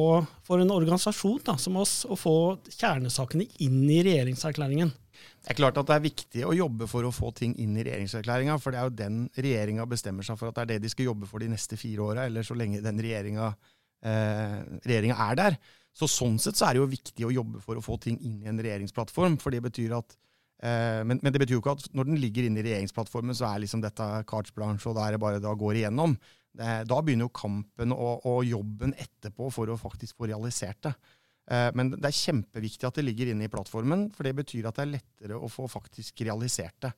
for 0.47 0.63
en 0.63 0.75
organisasjon 0.75 1.43
da, 1.49 1.57
som 1.59 1.81
oss 1.83 2.03
å 2.07 2.19
få 2.19 2.37
kjernesakene 2.77 3.49
inn 3.65 3.83
i 3.91 4.03
regjeringserklæringen? 4.07 4.95
Det 5.43 5.51
er 5.51 5.59
klart 5.59 5.79
at 5.81 5.89
det 5.89 5.95
er 5.97 6.05
viktig 6.05 6.43
å 6.47 6.55
jobbe 6.55 6.87
for 6.87 7.03
å 7.03 7.11
få 7.11 7.33
ting 7.35 7.57
inn 7.59 7.75
i 7.75 7.83
regjeringserklæringa, 7.83 8.61
for 8.63 8.71
det 8.71 8.79
er 8.79 8.87
jo 8.87 8.99
den 9.01 9.23
regjeringa 9.35 9.87
bestemmer 9.91 10.27
seg 10.27 10.39
for 10.39 10.53
at 10.53 10.59
det 10.59 10.63
er 10.63 10.71
det 10.71 10.85
de 10.85 10.91
skal 10.93 11.09
jobbe 11.09 11.27
for 11.27 11.43
de 11.43 11.49
neste 11.51 11.79
fire 11.81 12.05
åra, 12.05 12.27
eller 12.31 12.47
så 12.47 12.55
lenge 12.55 12.83
den 12.85 13.01
regjeringa 13.03 13.49
eh, 14.07 15.09
er 15.11 15.39
der. 15.41 15.57
Så 15.93 16.07
Sånn 16.09 16.39
sett 16.41 16.57
så 16.57 16.69
er 16.69 16.77
det 16.77 16.83
jo 16.85 16.93
viktig 16.93 17.27
å 17.27 17.33
jobbe 17.35 17.63
for 17.65 17.77
å 17.77 17.83
få 17.85 17.99
ting 18.01 18.21
inn 18.23 18.39
i 18.45 18.51
en 18.53 18.61
regjeringsplattform. 18.63 19.37
for 19.43 19.51
det 19.51 19.65
betyr 19.67 19.97
at 19.99 20.15
eh, 20.63 21.03
men, 21.03 21.19
men, 21.19 21.33
det 21.35 21.43
betyr 21.43 21.59
jo 21.59 21.65
ikke 21.65 21.75
at 21.75 21.89
når 21.91 22.13
den 22.13 22.23
ligger 22.23 22.47
inne 22.47 22.63
i 22.63 22.67
regjeringsplattformen, 22.69 23.35
så 23.35 23.51
er 23.51 23.65
liksom 23.65 23.83
dette 23.83 24.07
carte 24.31 24.55
blanche, 24.55 24.87
og 24.89 24.95
da 24.97 25.09
er 25.09 25.17
det 25.17 25.25
bare 25.27 25.43
da 25.43 25.57
går 25.59 25.83
igjennom. 25.83 26.15
Det, 26.55 26.71
da 26.87 27.01
begynner 27.03 27.27
jo 27.27 27.35
kampen 27.35 27.97
og, 27.97 28.23
og 28.31 28.47
jobben 28.47 28.95
etterpå 28.95 29.51
for 29.51 29.75
å 29.75 29.81
faktisk 29.81 30.23
få 30.23 30.31
realisert 30.31 30.87
det. 30.87 30.95
Eh, 31.51 31.71
men 31.75 31.91
det 31.97 32.07
er 32.07 32.19
kjempeviktig 32.19 32.87
at 32.87 32.99
det 32.99 33.07
ligger 33.07 33.33
inne 33.33 33.49
i 33.49 33.53
plattformen, 33.53 34.09
for 34.15 34.27
det 34.27 34.37
betyr 34.39 34.69
at 34.69 34.79
det 34.79 34.85
er 34.85 34.95
lettere 34.97 35.41
å 35.41 35.51
få 35.51 35.67
faktisk 35.71 36.23
realisert 36.27 36.79
det. 36.87 36.93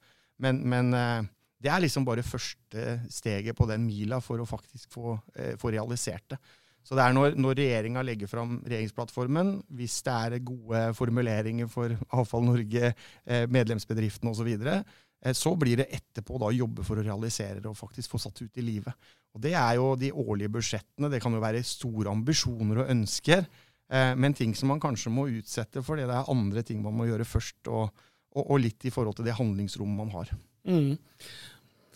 Men, 0.44 0.60
men 0.68 0.92
eh, 0.98 1.30
det 1.64 1.72
er 1.72 1.84
liksom 1.84 2.04
bare 2.06 2.26
første 2.26 2.98
steget 3.12 3.56
på 3.56 3.68
den 3.70 3.86
mila 3.86 4.20
for 4.24 4.42
å 4.42 4.48
faktisk 4.48 4.92
få, 4.92 5.16
eh, 5.38 5.54
få 5.60 5.72
realisert 5.74 6.34
det. 6.34 6.40
Så 6.84 6.98
det 6.98 7.00
er 7.00 7.14
når, 7.16 7.38
når 7.40 7.56
regjeringa 7.56 8.02
legger 8.04 8.28
fram 8.28 8.58
regjeringsplattformen, 8.60 9.54
hvis 9.72 10.02
det 10.04 10.16
er 10.26 10.42
gode 10.44 10.82
formuleringer 10.98 11.70
for 11.72 11.94
Avfall 12.12 12.44
Norge, 12.44 12.90
medlemsbedriftene 13.24 14.34
osv., 14.34 14.50
så, 14.60 15.32
så 15.32 15.54
blir 15.56 15.80
det 15.80 15.86
etterpå 15.96 16.36
da 16.42 16.50
jobbe 16.52 16.84
for 16.84 17.00
å 17.00 17.06
realisere 17.06 17.62
det 17.64 17.70
og 17.70 17.78
faktisk 17.78 18.12
få 18.12 18.20
satt 18.20 18.42
ut 18.44 18.60
i 18.60 18.66
livet. 18.66 18.92
Og 19.32 19.40
Det 19.42 19.54
er 19.56 19.78
jo 19.78 19.94
de 19.96 20.12
årlige 20.12 20.52
budsjettene. 20.58 21.08
Det 21.08 21.22
kan 21.24 21.32
jo 21.32 21.40
være 21.40 21.64
store 21.64 22.12
ambisjoner 22.12 22.84
og 22.84 22.92
ønsker. 22.92 23.48
Eh, 23.94 24.12
men 24.18 24.34
ting 24.34 24.54
som 24.58 24.72
man 24.72 24.82
kanskje 24.82 25.12
må 25.14 25.28
utsette 25.30 25.82
fordi 25.84 26.06
det 26.08 26.16
er 26.16 26.32
andre 26.32 26.64
ting 26.66 26.82
man 26.82 26.96
må 26.98 27.08
gjøre 27.08 27.26
først, 27.28 27.60
og, 27.70 28.06
og, 28.34 28.44
og 28.44 28.62
litt 28.62 28.86
i 28.88 28.92
forhold 28.94 29.18
til 29.18 29.28
det 29.28 29.36
handlingsrommet 29.38 30.00
man 30.02 30.14
har. 30.16 30.32
Mm. 30.66 30.94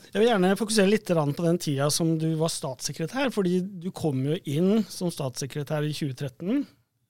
Jeg 0.08 0.22
vil 0.22 0.28
gjerne 0.30 0.56
fokusere 0.56 0.88
litt 0.88 1.10
på 1.10 1.44
den 1.44 1.60
tida 1.60 1.90
som 1.92 2.14
du 2.20 2.30
var 2.40 2.52
statssekretær, 2.52 3.32
fordi 3.34 3.60
du 3.82 3.90
kom 3.92 4.22
jo 4.24 4.38
inn 4.48 4.84
som 4.88 5.12
statssekretær 5.12 5.84
i 5.84 5.92
2013. 5.92 6.62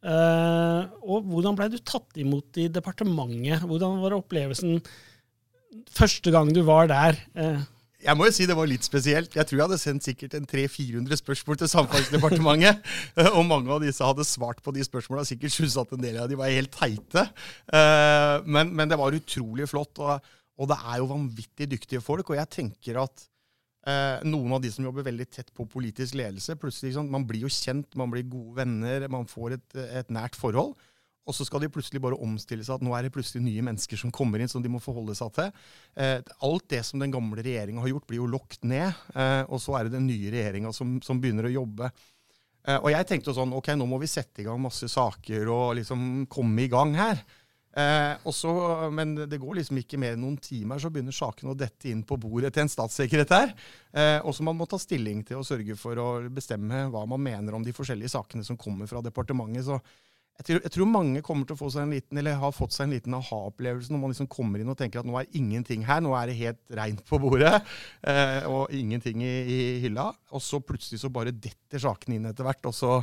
Eh, 0.08 0.82
og 1.04 1.28
hvordan 1.28 1.58
ble 1.58 1.68
du 1.74 1.78
tatt 1.82 2.18
imot 2.18 2.58
i 2.58 2.68
departementet? 2.72 3.66
Hvordan 3.68 4.00
var 4.02 4.16
opplevelsen 4.18 4.80
første 5.94 6.32
gang 6.34 6.50
du 6.54 6.64
var 6.66 6.90
der? 6.90 7.20
Eh, 7.98 8.06
jeg 8.06 8.18
må 8.18 8.28
jo 8.28 8.34
si 8.34 8.46
det 8.48 8.56
var 8.58 8.70
litt 8.70 8.86
spesielt. 8.86 9.34
Jeg 9.36 9.48
tror 9.48 9.58
jeg 9.58 9.66
hadde 9.66 9.80
sendt 9.82 10.06
sikkert 10.06 10.36
en 10.38 10.46
300-400 10.48 11.20
spørsmål 11.22 11.60
til 11.62 11.72
Samferdselsdepartementet. 11.74 12.84
og 13.36 13.46
mange 13.46 13.74
av 13.74 13.82
disse 13.84 14.04
hadde 14.04 14.26
svart 14.26 14.62
på 14.62 14.74
de 14.74 14.84
spørsmåla. 14.86 15.26
Sikkert 15.28 15.56
syntes 15.56 15.78
at 15.80 15.94
en 15.96 16.04
del 16.04 16.20
av 16.22 16.28
de 16.30 16.38
var 16.38 16.52
helt 16.52 16.74
teite. 16.74 17.28
Eh, 17.72 18.36
men, 18.46 18.70
men 18.74 18.90
det 18.90 19.00
var 19.00 19.16
utrolig 19.16 19.68
flott. 19.70 19.98
Og, 19.98 20.30
og, 20.58 20.70
det 20.70 20.78
er 20.78 21.02
jo 21.02 21.10
vanvittig 21.14 21.70
dyktige 21.74 22.04
folk. 22.04 22.30
Og 22.30 22.40
jeg 22.40 22.54
tenker 22.60 23.02
at 23.04 23.28
Eh, 23.88 24.24
noen 24.26 24.52
av 24.52 24.60
de 24.60 24.70
som 24.72 24.84
jobber 24.84 25.06
veldig 25.06 25.26
tett 25.32 25.50
på 25.54 25.64
politisk 25.70 26.16
ledelse, 26.18 26.56
plutselig 26.60 26.98
Man 27.08 27.24
blir 27.24 27.46
jo 27.46 27.52
kjent, 27.52 27.94
man 27.96 28.10
blir 28.10 28.26
gode 28.28 28.58
venner, 28.58 29.06
man 29.08 29.24
får 29.26 29.54
et, 29.56 29.76
et 30.02 30.10
nært 30.10 30.36
forhold. 30.36 30.74
Og 31.28 31.36
så 31.36 31.44
skal 31.44 31.62
de 31.62 31.70
plutselig 31.72 32.00
bare 32.02 32.18
omstille 32.24 32.64
seg 32.64 32.78
at 32.78 32.84
nå 32.84 32.94
er 32.96 33.06
det 33.06 33.12
plutselig 33.14 33.44
nye 33.44 33.64
mennesker 33.66 34.00
som 34.00 34.12
kommer 34.14 34.40
inn 34.40 34.50
som 34.50 34.64
de 34.64 34.72
må 34.72 34.80
forholde 34.82 35.16
seg 35.18 35.32
til. 35.36 35.50
Eh, 36.00 36.20
alt 36.48 36.68
det 36.72 36.84
som 36.88 37.02
den 37.02 37.12
gamle 37.14 37.44
regjeringa 37.44 37.84
har 37.84 37.92
gjort, 37.92 38.06
blir 38.08 38.22
jo 38.22 38.30
lokket 38.32 38.64
ned. 38.68 39.02
Eh, 39.14 39.42
og 39.46 39.60
så 39.62 39.76
er 39.78 39.86
det 39.86 39.98
den 39.98 40.08
nye 40.08 40.32
regjeringa 40.32 40.72
som, 40.76 40.96
som, 41.04 41.20
begynner 41.20 41.50
å 41.50 41.56
jobbe. 41.58 41.90
Eh, 42.64 42.78
og 42.78 42.88
jeg 42.94 43.10
tenkte 43.10 43.36
sånn 43.36 43.52
ok, 43.56 43.74
nå 43.76 43.88
må 43.90 44.00
vi 44.00 44.10
sette 44.10 44.42
i 44.42 44.48
gang 44.48 44.62
masse 44.62 44.88
saker 44.88 45.52
og 45.52 45.76
liksom 45.82 46.24
komme 46.32 46.64
i 46.64 46.72
gang 46.72 46.96
her. 46.96 47.22
Eh, 47.78 48.14
også, 48.26 48.50
men 48.90 49.12
det 49.28 49.38
går 49.38 49.60
liksom 49.60 49.78
ikke 49.78 50.00
mer 50.00 50.16
enn 50.16 50.22
noen 50.24 50.38
timer, 50.42 50.80
så 50.80 50.90
begynner 50.90 51.14
sakene 51.14 51.52
å 51.52 51.58
dette 51.58 51.90
inn 51.90 52.00
på 52.06 52.16
bordet 52.18 52.50
til 52.54 52.64
en 52.64 52.72
statssekretær. 52.72 53.52
Eh, 53.92 54.18
og 54.24 54.34
som 54.34 54.48
man 54.48 54.58
må 54.58 54.66
ta 54.66 54.80
stilling 54.80 55.20
til 55.28 55.42
og 55.42 55.46
sørge 55.46 55.76
for 55.78 56.00
å 56.02 56.08
bestemme 56.32 56.86
hva 56.92 57.04
man 57.10 57.22
mener 57.22 57.54
om 57.54 57.66
de 57.66 57.74
forskjellige 57.76 58.14
sakene 58.16 58.46
som 58.46 58.58
kommer 58.58 58.90
fra 58.90 59.04
departementet. 59.04 59.68
Så 59.68 59.78
jeg 60.38 60.46
tror, 60.46 60.60
jeg 60.62 60.72
tror, 60.74 60.90
mange 60.90 61.22
kommer 61.26 61.48
til 61.48 61.56
å 61.56 61.60
få 61.60 61.68
seg 61.74 61.84
en 61.84 61.94
liten, 61.96 62.18
eller 62.20 62.38
har 62.38 62.54
fått 62.54 62.76
seg 62.76 62.86
en 62.86 62.94
liten 62.94 63.16
aha-opplevelse 63.18 63.90
når 63.90 64.02
man 64.02 64.12
liksom 64.14 64.30
kommer 64.30 64.62
inn 64.62 64.70
og 64.70 64.78
tenker 64.78 65.02
at 65.02 65.08
nå 65.08 65.16
er 65.18 65.30
ingenting 65.38 65.82
her, 65.88 66.02
nå 66.04 66.12
er 66.14 66.30
det 66.30 66.38
helt 66.38 66.76
reint 66.78 67.02
på 67.08 67.18
bordet 67.22 67.56
eh, 68.06 68.44
og 68.46 68.70
ingenting 68.74 69.24
i, 69.26 69.32
i, 69.42 69.58
hylla. 69.82 70.12
Og 70.30 70.44
så 70.44 70.62
plutselig 70.62 71.02
så 71.02 71.10
bare 71.10 71.34
detter 71.34 71.82
sakene 71.82 72.20
inn 72.20 72.30
etter 72.30 72.46
hvert. 72.46 72.70
og 72.70 72.76
så 72.76 73.00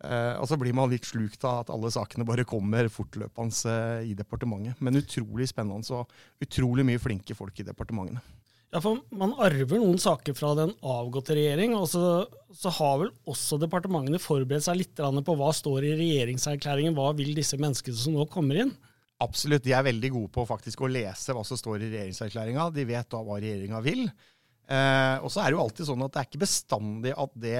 Eh, 0.00 0.34
og 0.40 0.48
så 0.48 0.56
blir 0.56 0.72
man 0.76 0.88
litt 0.88 1.04
slukt 1.04 1.42
av 1.44 1.64
at 1.64 1.70
alle 1.74 1.90
sakene 1.92 2.24
bare 2.24 2.46
kommer 2.48 2.88
fortløpende 2.92 3.72
eh, 3.74 4.10
i 4.10 4.14
departementet. 4.16 4.80
Men 4.80 5.00
utrolig 5.00 5.50
spennende 5.50 5.96
og 5.96 6.44
utrolig 6.44 6.86
mye 6.88 7.02
flinke 7.02 7.36
folk 7.36 7.60
i 7.60 7.66
departementene. 7.68 8.22
Ja, 8.70 8.78
for 8.78 9.00
Man 9.10 9.32
arver 9.42 9.80
noen 9.80 9.98
saker 9.98 10.36
fra 10.38 10.52
den 10.58 10.72
avgåtte 10.86 11.34
regjering, 11.34 11.74
og 11.74 11.88
så, 11.90 12.28
så 12.54 12.70
har 12.76 13.00
vel 13.00 13.10
også 13.30 13.58
departementene 13.58 14.20
forberedt 14.22 14.68
seg 14.68 14.78
litt 14.78 15.02
på 15.26 15.36
hva 15.40 15.50
står 15.56 15.88
i 15.88 15.96
regjeringserklæringen, 15.98 16.94
hva 16.94 17.10
vil 17.18 17.34
disse 17.34 17.58
menneskene 17.58 17.98
som 17.98 18.14
nå 18.14 18.28
kommer 18.30 18.62
inn? 18.62 18.70
Absolutt, 19.20 19.66
de 19.66 19.74
er 19.76 19.84
veldig 19.84 20.12
gode 20.14 20.32
på 20.32 20.46
faktisk 20.48 20.86
å 20.86 20.88
lese 20.88 21.34
hva 21.36 21.42
som 21.44 21.58
står 21.58 21.82
i 21.82 21.90
regjeringserklæringa. 21.90 22.70
De 22.72 22.86
vet 22.88 23.10
da 23.10 23.20
hva 23.26 23.40
regjeringa 23.42 23.82
vil. 23.84 24.06
Eh, 24.70 25.16
og 25.18 25.28
så 25.34 25.42
er 25.42 25.50
det 25.50 25.58
jo 25.58 25.64
alltid 25.66 25.90
sånn 25.90 26.06
at 26.06 26.14
det 26.14 26.22
er 26.22 26.30
ikke 26.30 26.44
bestandig 26.46 27.12
at 27.18 27.34
det 27.42 27.58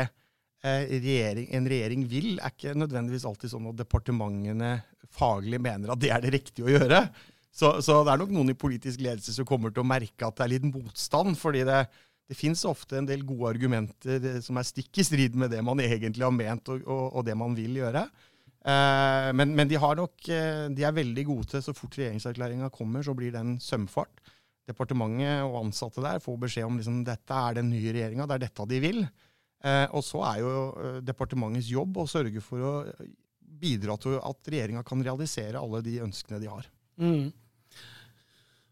Eh, 0.60 0.90
regjering, 1.00 1.46
en 1.56 1.66
regjering 1.72 2.02
vil, 2.04 2.34
er 2.36 2.52
ikke 2.52 2.74
nødvendigvis 2.76 3.24
alltid 3.24 3.48
sånn 3.48 3.70
at 3.70 3.78
departementene 3.78 4.74
faglig 5.16 5.56
mener 5.62 5.94
at 5.94 6.02
det 6.02 6.10
er 6.12 6.20
det 6.20 6.34
riktige 6.34 6.66
å 6.66 6.74
gjøre. 6.74 6.98
Så, 7.50 7.72
så, 7.82 8.00
det 8.06 8.12
er 8.12 8.20
nok 8.22 8.32
noen 8.34 8.52
i 8.52 8.58
politisk 8.58 9.02
ledelse 9.02 9.34
som 9.34 9.46
kommer 9.48 9.74
til 9.74 9.82
å 9.82 9.90
merke 9.90 10.26
at 10.26 10.38
det 10.38 10.46
er 10.46 10.52
litt 10.54 10.68
motstand. 10.70 11.36
fordi 11.38 11.64
det, 11.66 11.80
det 12.30 12.38
fins 12.38 12.62
ofte 12.68 12.98
en 13.00 13.08
del 13.08 13.24
gode 13.26 13.56
argumenter 13.56 14.40
som 14.44 14.60
er 14.60 14.68
stikk 14.68 15.02
i 15.02 15.06
strid 15.06 15.38
med 15.38 15.50
det 15.50 15.62
man 15.66 15.82
egentlig 15.82 16.26
har 16.26 16.34
ment 16.34 16.70
og, 16.70 16.84
og, 16.86 17.06
og 17.18 17.26
det 17.26 17.34
man 17.38 17.56
vil 17.58 17.80
gjøre. 17.82 18.04
Eh, 18.60 19.30
men, 19.34 19.54
men, 19.56 19.68
de 19.70 19.78
har 19.80 19.96
nok, 19.96 20.28
eh, 20.28 20.66
de 20.76 20.84
er 20.84 20.94
veldig 20.94 21.24
gode 21.26 21.48
til 21.54 21.64
så 21.64 21.74
fort 21.76 21.96
regjeringserklæringa 21.96 22.68
kommer, 22.74 23.02
så 23.02 23.16
blir 23.16 23.32
det 23.34 23.40
en 23.40 23.56
sømfart. 23.62 24.22
Departementet 24.70 25.42
og 25.46 25.64
ansatte 25.64 26.04
der 26.04 26.20
får 26.22 26.36
beskjed 26.44 26.68
om 26.68 26.76
liksom, 26.78 27.00
dette 27.06 27.42
er 27.48 27.56
den 27.58 27.72
nye 27.72 27.94
regjeringa, 27.96 28.28
det 28.28 28.36
er 28.36 28.44
dette 28.46 28.68
de 28.70 28.82
vil. 28.84 29.00
Eh, 29.64 29.86
og 29.96 30.04
så 30.04 30.22
er 30.28 30.42
jo 30.44 30.52
eh, 30.80 31.00
departementets 31.04 31.72
jobb 31.72 31.98
å 32.00 32.08
sørge 32.08 32.44
for 32.44 32.64
å 32.64 32.74
bidra 33.60 33.96
til 34.00 34.20
at 34.20 34.52
regjeringa 34.52 34.84
kan 34.86 35.02
realisere 35.04 35.60
alle 35.60 35.82
de 35.84 35.98
ønskene 36.04 36.40
de 36.40 36.48
har. 36.48 36.68
Mm. 37.00 37.30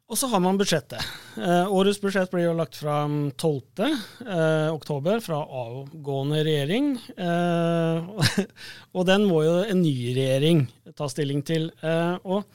Og 0.08 0.16
så 0.16 0.28
har 0.32 0.40
man 0.40 0.56
budsjettet. 0.56 1.04
Eh, 1.36 1.68
årets 1.68 2.00
budsjett 2.00 2.30
blir 2.32 2.46
jo 2.46 2.54
lagt 2.56 2.78
fram 2.80 3.26
12. 3.36 3.82
Eh, 4.24 4.68
oktober 4.72 5.20
fra 5.20 5.42
avgående 5.44 6.40
regjering. 6.46 6.94
Eh, 7.12 8.46
og 8.96 9.08
den 9.08 9.26
må 9.28 9.42
jo 9.44 9.58
en 9.66 9.82
ny 9.84 10.14
regjering 10.16 10.64
ta 10.96 11.10
stilling 11.12 11.44
til. 11.44 11.68
Eh, 11.84 12.14
og 12.24 12.48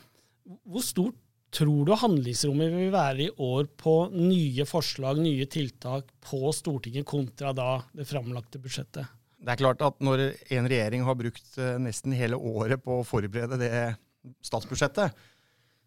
hvor 0.65 0.85
stort 0.85 1.19
Tror 1.53 1.85
du 1.85 1.91
handlingsrommet 1.93 2.71
vil 2.73 2.87
være 2.89 3.27
i 3.27 3.33
år 3.45 3.67
på 3.77 3.91
nye 4.09 4.65
forslag, 4.65 5.19
nye 5.21 5.45
tiltak 5.45 6.07
på 6.25 6.49
Stortinget, 6.49 7.05
kontra 7.05 7.51
da 7.53 7.75
det 7.93 8.07
framlagte 8.09 8.57
budsjettet? 8.63 9.05
Det 9.37 9.53
er 9.53 9.59
klart 9.59 9.83
at 9.85 9.99
når 10.01 10.23
en 10.55 10.69
regjering 10.71 11.05
har 11.05 11.19
brukt 11.19 11.59
eh, 11.61 11.75
nesten 11.77 12.15
hele 12.17 12.39
året 12.39 12.81
på 12.81 12.97
å 13.01 13.05
forberede 13.05 13.59
det 13.61 13.69
statsbudsjettet, 14.41 15.13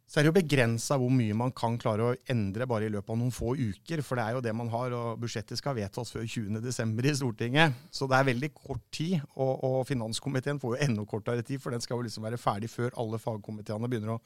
så 0.06 0.20
er 0.20 0.24
det 0.24 0.30
jo 0.30 0.36
begrensa 0.36 0.94
hvor 1.02 1.10
mye 1.10 1.34
man 1.34 1.50
kan 1.56 1.74
klare 1.82 2.04
å 2.06 2.16
endre 2.30 2.68
bare 2.70 2.86
i 2.86 2.92
løpet 2.94 3.10
av 3.10 3.18
noen 3.18 3.34
få 3.34 3.56
uker. 3.58 4.04
For 4.06 4.18
det 4.18 4.24
er 4.24 4.36
jo 4.36 4.42
det 4.44 4.52
man 4.54 4.70
har, 4.70 4.94
og 4.94 5.18
budsjettet 5.18 5.58
skal 5.58 5.74
vedtas 5.74 6.14
før 6.14 6.22
20.12. 6.22 6.94
i 7.10 7.14
Stortinget. 7.18 7.80
Så 7.90 8.06
det 8.06 8.20
er 8.20 8.28
veldig 8.30 8.52
kort 8.54 8.84
tid, 8.94 9.18
og, 9.34 9.64
og 9.66 9.78
finanskomiteen 9.88 10.62
får 10.62 10.76
jo 10.76 10.82
enda 10.86 11.06
kortere 11.10 11.42
tid, 11.42 11.58
for 11.62 11.74
den 11.74 11.82
skal 11.82 11.98
jo 11.98 12.06
liksom 12.06 12.28
være 12.28 12.38
ferdig 12.38 12.70
før 12.70 12.94
alle 13.02 13.18
fagkomiteene 13.22 13.90
begynner 13.90 14.14
å 14.14 14.20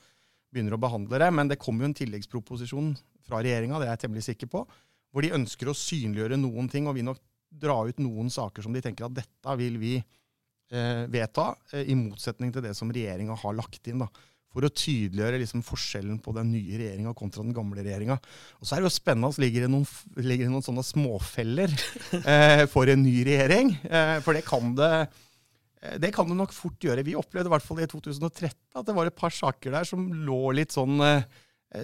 begynner 0.51 0.75
å 0.75 0.83
behandle 0.83 1.21
det. 1.23 1.31
Men 1.35 1.51
det 1.51 1.61
kommer 1.63 1.85
jo 1.85 1.91
en 1.91 1.99
tilleggsproposisjon 1.99 2.95
fra 3.27 3.43
regjeringa, 3.45 3.81
det 3.81 3.89
er 3.89 3.95
jeg 3.95 4.05
temmelig 4.05 4.27
sikker 4.27 4.51
på, 4.51 4.65
hvor 5.11 5.25
de 5.25 5.35
ønsker 5.37 5.71
å 5.71 5.77
synliggjøre 5.77 6.39
noen 6.41 6.71
ting 6.71 6.89
og 6.91 6.97
vil 6.99 7.07
nok 7.07 7.21
dra 7.63 7.81
ut 7.87 7.99
noen 8.03 8.31
saker 8.31 8.67
som 8.67 8.75
de 8.75 8.83
tenker 8.85 9.07
at 9.07 9.15
dette 9.17 9.55
vil 9.59 9.79
vi 9.83 9.97
eh, 9.99 11.05
vedta, 11.11 11.53
eh, 11.73 11.89
i 11.91 11.97
motsetning 11.99 12.53
til 12.55 12.63
det 12.67 12.77
som 12.79 12.91
regjeringa 12.95 13.35
har 13.43 13.57
lagt 13.59 13.91
inn. 13.91 14.05
da 14.05 14.11
for 14.50 14.66
å 14.66 14.73
tydeliggjøre 14.75 15.40
liksom 15.45 15.62
forskjellen 15.62 16.19
på 16.25 16.35
den 16.35 16.50
nye 16.50 16.78
regjeringa 16.80 17.14
kontra 17.19 17.45
den 17.47 17.54
gamle 17.54 17.85
regjeringa. 17.85 18.19
Og 18.59 18.66
så 18.66 18.76
er 18.76 18.83
det 18.83 18.90
jo 18.90 18.95
spennende, 18.97 19.30
at 19.30 19.42
ligger 19.42 19.66
det 19.66 19.73
noen, 19.73 19.88
ligger 20.19 20.49
det 20.49 20.54
noen 20.57 20.66
sånne 20.66 20.87
småfeller 20.87 21.75
eh, 22.21 22.64
for 22.71 22.90
en 22.90 23.04
ny 23.04 23.21
regjering. 23.28 23.76
Eh, 23.87 24.16
for 24.26 24.35
det 24.37 24.47
kan 24.49 24.75
det 24.78 24.92
Eh, 25.80 25.99
det 25.99 26.12
kan 26.14 26.28
det 26.28 26.37
nok 26.38 26.54
fort 26.54 26.80
gjøre. 26.83 27.04
Vi 27.07 27.16
opplevde 27.19 27.50
i 27.50 27.54
hvert 27.54 27.66
fall 27.66 27.83
i 27.83 27.88
2013 27.88 28.52
at 28.80 28.87
det 28.87 28.97
var 28.97 29.09
et 29.09 29.16
par 29.16 29.33
saker 29.35 29.78
der 29.78 29.88
som 29.88 30.11
lå 30.26 30.42
litt 30.57 30.76
sånn 30.76 31.00
eh, 31.04 31.25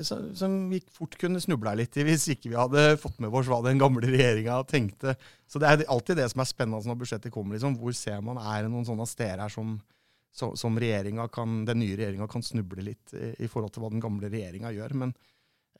som 0.03 0.55
vi 0.73 0.81
fort 0.91 1.15
kunne 1.21 1.39
snubla 1.39 1.77
litt 1.79 1.95
i 1.95 2.03
hvis 2.09 2.25
ikke 2.33 2.51
vi 2.51 2.59
hadde 2.59 2.97
fått 2.99 3.21
med 3.23 3.31
oss 3.31 3.47
hva 3.47 3.61
den 3.63 3.79
gamle 3.79 4.03
regjeringa 4.03 4.59
tenkte. 4.67 5.15
Så 5.47 5.63
det 5.63 5.69
er 5.69 5.85
alltid 5.87 6.19
det 6.19 6.27
som 6.33 6.43
er 6.43 6.51
spennende 6.51 6.91
når 6.91 6.99
budsjettet 7.05 7.35
kommer. 7.35 7.55
Liksom. 7.55 7.77
Hvor 7.79 7.95
ser 7.95 8.25
man 8.27 8.41
er 8.43 8.65
det 8.65 8.73
noen 8.73 8.89
sånne 8.89 9.07
steder 9.07 9.45
her 9.45 9.53
som, 9.53 9.77
som 10.37 10.77
kan, 11.33 11.57
den 11.69 11.81
nye 11.81 11.97
regjeringa 11.97 12.29
kan 12.29 12.45
snuble 12.45 12.85
litt 12.85 13.15
i, 13.17 13.33
i, 13.45 13.49
forhold 13.49 13.75
til 13.75 13.85
hva 13.85 13.91
den 13.93 14.03
gamle 14.05 14.31
regjeringa 14.33 14.73
gjør. 14.75 14.95
Men 15.03 15.15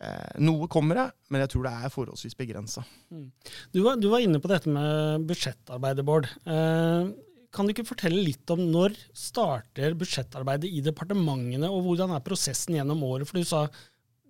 eh, 0.01 0.41
noe 0.45 0.69
kommer 0.73 1.01
det, 1.01 1.07
men 1.31 1.45
jeg 1.45 1.53
tror 1.53 1.69
det 1.69 1.75
er 1.77 1.95
forholdsvis 1.95 2.39
begrensa. 2.39 2.85
Mm. 3.11 3.29
Du, 3.73 3.83
du, 4.01 4.09
var 4.13 4.25
inne 4.25 4.41
på 4.43 4.51
dette 4.53 4.73
med 4.73 5.27
budsjettarbeidet, 5.29 6.07
Bård. 6.07 6.31
Eh, 6.49 7.13
kan 7.57 7.65
du 7.65 7.73
ikke 7.73 7.89
fortelle 7.89 8.21
litt 8.21 8.49
om 8.53 8.65
når 8.69 8.97
starter 9.17 9.95
budsjettarbeidet 9.97 10.69
i 10.69 10.83
departementene, 10.85 11.71
og 11.73 11.87
hvordan 11.87 12.17
er 12.17 12.25
prosessen 12.25 12.77
gjennom 12.77 13.05
året? 13.07 13.29
For 13.29 13.41
du 13.41 13.49
sa 13.49 13.67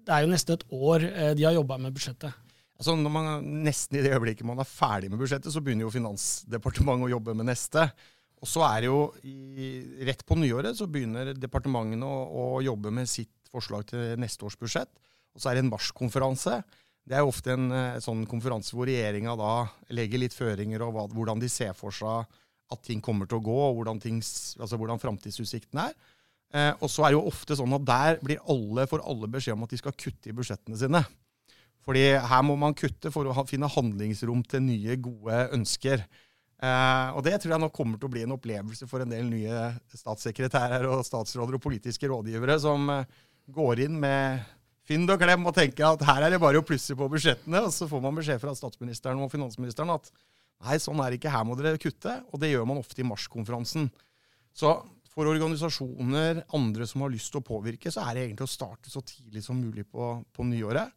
det 0.06 0.14
er 0.14 0.22
jo 0.22 0.30
nesten 0.30 0.54
et 0.54 0.66
år 0.70 1.06
eh, 1.08 1.32
de 1.34 1.46
har 1.46 1.56
jobba 1.56 1.80
med 1.82 1.94
budsjettet. 1.96 2.42
Altså 2.76 2.92
når 2.98 3.12
man, 3.12 3.28
Nesten 3.64 3.98
i 3.98 4.02
det 4.04 4.12
øyeblikket 4.12 4.46
man 4.46 4.60
er 4.60 4.68
ferdig 4.68 5.08
med 5.10 5.20
budsjettet, 5.20 5.48
så 5.52 5.62
begynner 5.64 5.86
jo 5.86 5.94
Finansdepartementet 5.94 7.08
å 7.08 7.14
jobbe 7.16 7.34
med 7.38 7.48
neste. 7.48 7.88
Og 8.42 8.50
så 8.50 8.64
er 8.68 8.84
det 8.84 8.90
jo 8.90 9.00
i, 9.24 9.68
Rett 10.06 10.24
på 10.28 10.36
nyåret 10.38 10.76
så 10.76 10.88
begynner 10.90 11.32
departementene 11.36 12.06
å, 12.06 12.24
å, 12.26 12.46
jobbe 12.64 12.92
med 12.94 13.08
sitt 13.10 13.32
forslag 13.52 13.86
til 13.88 14.16
neste 14.20 14.44
års 14.46 14.58
budsjett. 14.60 14.90
Og 15.36 15.40
så 15.40 15.50
er 15.50 15.56
det 15.56 15.64
en 15.64 15.72
marskonferanse. 15.72 16.60
Det 17.06 17.16
er 17.16 17.22
jo 17.22 17.30
ofte 17.30 17.54
en, 17.54 17.70
eh, 17.72 18.00
sånn 18.02 18.24
konferanse 18.28 18.74
hvor 18.74 18.88
regjeringa 18.88 19.36
da 19.38 19.52
legger 19.94 20.20
litt 20.20 20.36
føringer 20.36 20.82
og 20.84 20.92
hva, 20.96 21.06
hvordan 21.12 21.40
de 21.40 21.50
ser 21.52 21.72
for 21.78 21.94
seg 21.94 22.26
at 22.72 22.82
ting 22.82 23.00
kommer 23.04 23.28
til 23.30 23.38
å 23.38 23.46
gå, 23.46 23.56
og 23.68 23.76
hvordan, 23.78 24.00
ting, 24.02 24.18
altså 24.18 24.78
hvordan 24.80 24.98
framtidsutsiktene 24.98 25.86
er. 25.92 25.94
Eh, 26.56 26.72
og 26.80 26.90
så 26.90 27.04
er 27.04 27.12
det 27.12 27.18
jo 27.18 27.28
ofte 27.30 27.56
sånn 27.58 27.76
at 27.76 27.86
der 27.86 28.18
blir 28.22 28.42
alle, 28.50 28.88
får 28.90 29.04
alle 29.06 29.30
beskjed 29.30 29.54
om 29.54 29.66
at 29.66 29.74
de 29.74 29.78
skal 29.80 29.94
kutte 29.94 30.30
i 30.30 30.34
budsjettene 30.34 30.78
sine. 30.80 31.02
Fordi 31.86 32.04
her 32.18 32.42
må 32.42 32.56
man 32.58 32.74
kutte 32.74 33.12
for 33.14 33.28
å 33.28 33.34
ha, 33.36 33.44
finne 33.46 33.70
handlingsrom 33.70 34.42
til 34.50 34.64
nye, 34.66 34.98
gode 34.98 35.44
ønsker. 35.54 36.02
Eh, 36.56 37.08
og 37.12 37.20
det 37.26 37.34
tror 37.40 37.52
jeg 37.52 37.62
nok 37.66 37.74
kommer 37.76 38.00
til 38.00 38.08
å 38.08 38.12
bli 38.14 38.22
en 38.24 38.34
opplevelse 38.36 38.88
for 38.88 39.04
en 39.04 39.12
del 39.12 39.28
nye 39.28 39.66
statssekretærer 39.92 40.86
og 40.88 41.04
statsråder 41.04 41.58
og 41.58 41.64
politiske 41.66 42.08
rådgivere 42.08 42.56
som 42.62 42.88
eh, 42.94 43.18
går 43.52 43.84
inn 43.84 43.98
med 44.00 44.46
fynd 44.86 45.10
og 45.12 45.20
klem 45.20 45.44
og 45.44 45.54
tenker 45.56 45.90
at 45.90 46.06
her 46.08 46.24
er 46.24 46.32
det 46.32 46.40
bare 46.40 46.62
å 46.62 46.66
plusse 46.66 46.96
på 46.96 47.10
budsjettene. 47.12 47.60
Og 47.66 47.74
så 47.74 47.88
får 47.90 48.02
man 48.04 48.16
beskjed 48.16 48.40
fra 48.42 48.54
statsministeren 48.56 49.20
og 49.20 49.32
finansministeren 49.34 49.94
at 49.98 50.10
Nei, 50.64 50.78
sånn 50.80 51.00
er 51.04 51.12
det 51.12 51.18
ikke. 51.18 51.28
Her 51.28 51.42
må 51.44 51.52
dere 51.58 51.76
kutte. 51.76 52.12
Og 52.32 52.40
det 52.40 52.48
gjør 52.48 52.62
man 52.64 52.78
ofte 52.80 53.02
i 53.02 53.04
marskonferansen. 53.04 53.90
Så 54.56 54.70
for 55.12 55.28
organisasjoner, 55.28 56.42
andre 56.56 56.86
som 56.88 57.04
har 57.04 57.12
lyst 57.12 57.28
til 57.32 57.42
å 57.42 57.44
påvirke, 57.44 57.92
så 57.92 58.06
er 58.06 58.16
det 58.16 58.22
egentlig 58.22 58.46
å 58.46 58.54
starte 58.54 58.92
så 58.92 59.02
tidlig 59.04 59.42
som 59.44 59.58
mulig 59.60 59.84
på, 59.88 60.14
på 60.32 60.46
nyåret. 60.48 60.92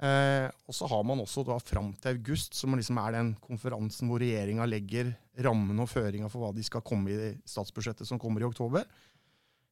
Eh, 0.00 0.46
og 0.64 0.72
så 0.72 0.88
har 0.88 1.02
man 1.04 1.20
også 1.20 1.42
da 1.44 1.58
fram 1.60 1.90
til 2.00 2.14
august, 2.14 2.54
som 2.56 2.72
liksom 2.72 2.96
er 3.02 3.18
den 3.18 3.34
konferansen 3.44 4.08
hvor 4.08 4.22
regjeringa 4.22 4.64
legger 4.68 5.12
rammene 5.44 5.84
og 5.84 5.90
føringa 5.92 6.30
for 6.32 6.40
hva 6.40 6.54
de 6.56 6.64
skal 6.64 6.84
komme 6.86 7.12
i 7.12 7.32
statsbudsjettet 7.48 8.08
som 8.08 8.20
kommer 8.20 8.40
i 8.40 8.48
oktober. 8.48 8.86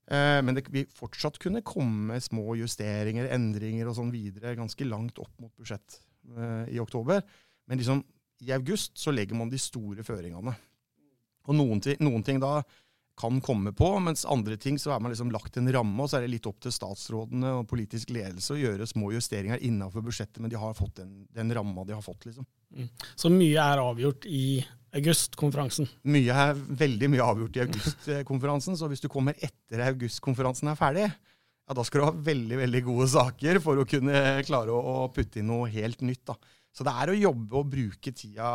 Eh, 0.08 0.40
men 0.44 0.56
det 0.56 0.66
vil 0.72 0.88
fortsatt 0.96 1.40
kunne 1.40 1.64
komme 1.64 2.20
små 2.24 2.58
justeringer, 2.60 3.30
endringer 3.32 3.88
og 3.88 3.96
sånn 3.96 4.12
videre 4.12 4.56
ganske 4.58 4.88
langt 4.88 5.20
opp 5.22 5.32
mot 5.40 5.52
budsjett 5.56 5.96
eh, 6.36 6.74
i 6.76 6.82
oktober. 6.82 7.24
Men 7.68 7.80
liksom, 7.80 8.04
i 8.44 8.52
august 8.56 9.00
så 9.00 9.12
legger 9.14 9.36
man 9.36 9.52
de 9.52 9.60
store 9.60 10.04
føringene. 10.04 10.52
Og 11.48 11.56
noen, 11.56 11.80
noen 12.04 12.24
ting 12.24 12.40
da 12.40 12.58
kan 13.18 13.40
komme 13.44 13.72
på, 13.76 13.90
mens 14.02 14.24
andre 14.30 14.56
ting 14.60 14.78
så 14.78 14.92
er 14.94 15.02
man 15.02 15.12
liksom 15.12 15.32
lagt 15.34 15.58
en 15.58 15.70
ramme, 15.74 15.98
og 16.02 16.10
så 16.10 16.18
er 16.18 16.26
det 16.26 16.32
litt 16.36 16.46
opp 16.46 16.60
til 16.62 16.74
statsrådene 16.74 17.56
og 17.60 17.68
politisk 17.70 18.12
ledelse 18.14 18.54
å 18.54 18.60
gjøre 18.60 18.86
små 18.86 19.10
justeringer 19.16 19.62
innenfor 19.66 20.04
budsjettet, 20.06 20.38
men 20.42 20.52
de 20.52 20.60
har 20.60 20.76
fått 20.78 21.00
den, 21.00 21.24
den 21.34 21.50
ramma 21.54 21.86
de 21.88 21.96
har 21.96 22.04
fått. 22.04 22.28
liksom. 22.28 22.46
Mm. 22.76 22.90
Så 23.18 23.32
mye 23.32 23.64
er 23.64 23.82
avgjort 23.82 24.28
i 24.30 24.60
augustkonferansen? 24.98 25.88
Mye 26.08 26.36
er 26.44 26.60
veldig 26.84 27.10
mye 27.12 27.26
avgjort 27.26 27.58
i 27.58 27.64
augustkonferansen, 27.66 28.78
så 28.78 28.90
hvis 28.90 29.02
du 29.02 29.10
kommer 29.12 29.36
etter 29.36 29.82
augustkonferansen 29.88 30.70
er 30.70 30.78
ferdig, 30.78 31.08
ja, 31.08 31.76
da 31.76 31.84
skal 31.84 32.00
du 32.00 32.06
ha 32.06 32.14
veldig 32.30 32.62
veldig 32.62 32.84
gode 32.86 33.08
saker 33.12 33.58
for 33.60 33.80
å 33.82 33.88
kunne 33.88 34.38
klare 34.48 34.72
å, 34.72 35.02
å 35.04 35.08
putte 35.12 35.42
inn 35.42 35.50
noe 35.50 35.68
helt 35.74 36.00
nytt. 36.06 36.24
da. 36.30 36.38
Så 36.72 36.86
det 36.86 36.94
er 36.94 37.10
å 37.10 37.18
jobbe 37.18 37.58
og 37.58 37.72
bruke 37.72 38.12
tida 38.16 38.52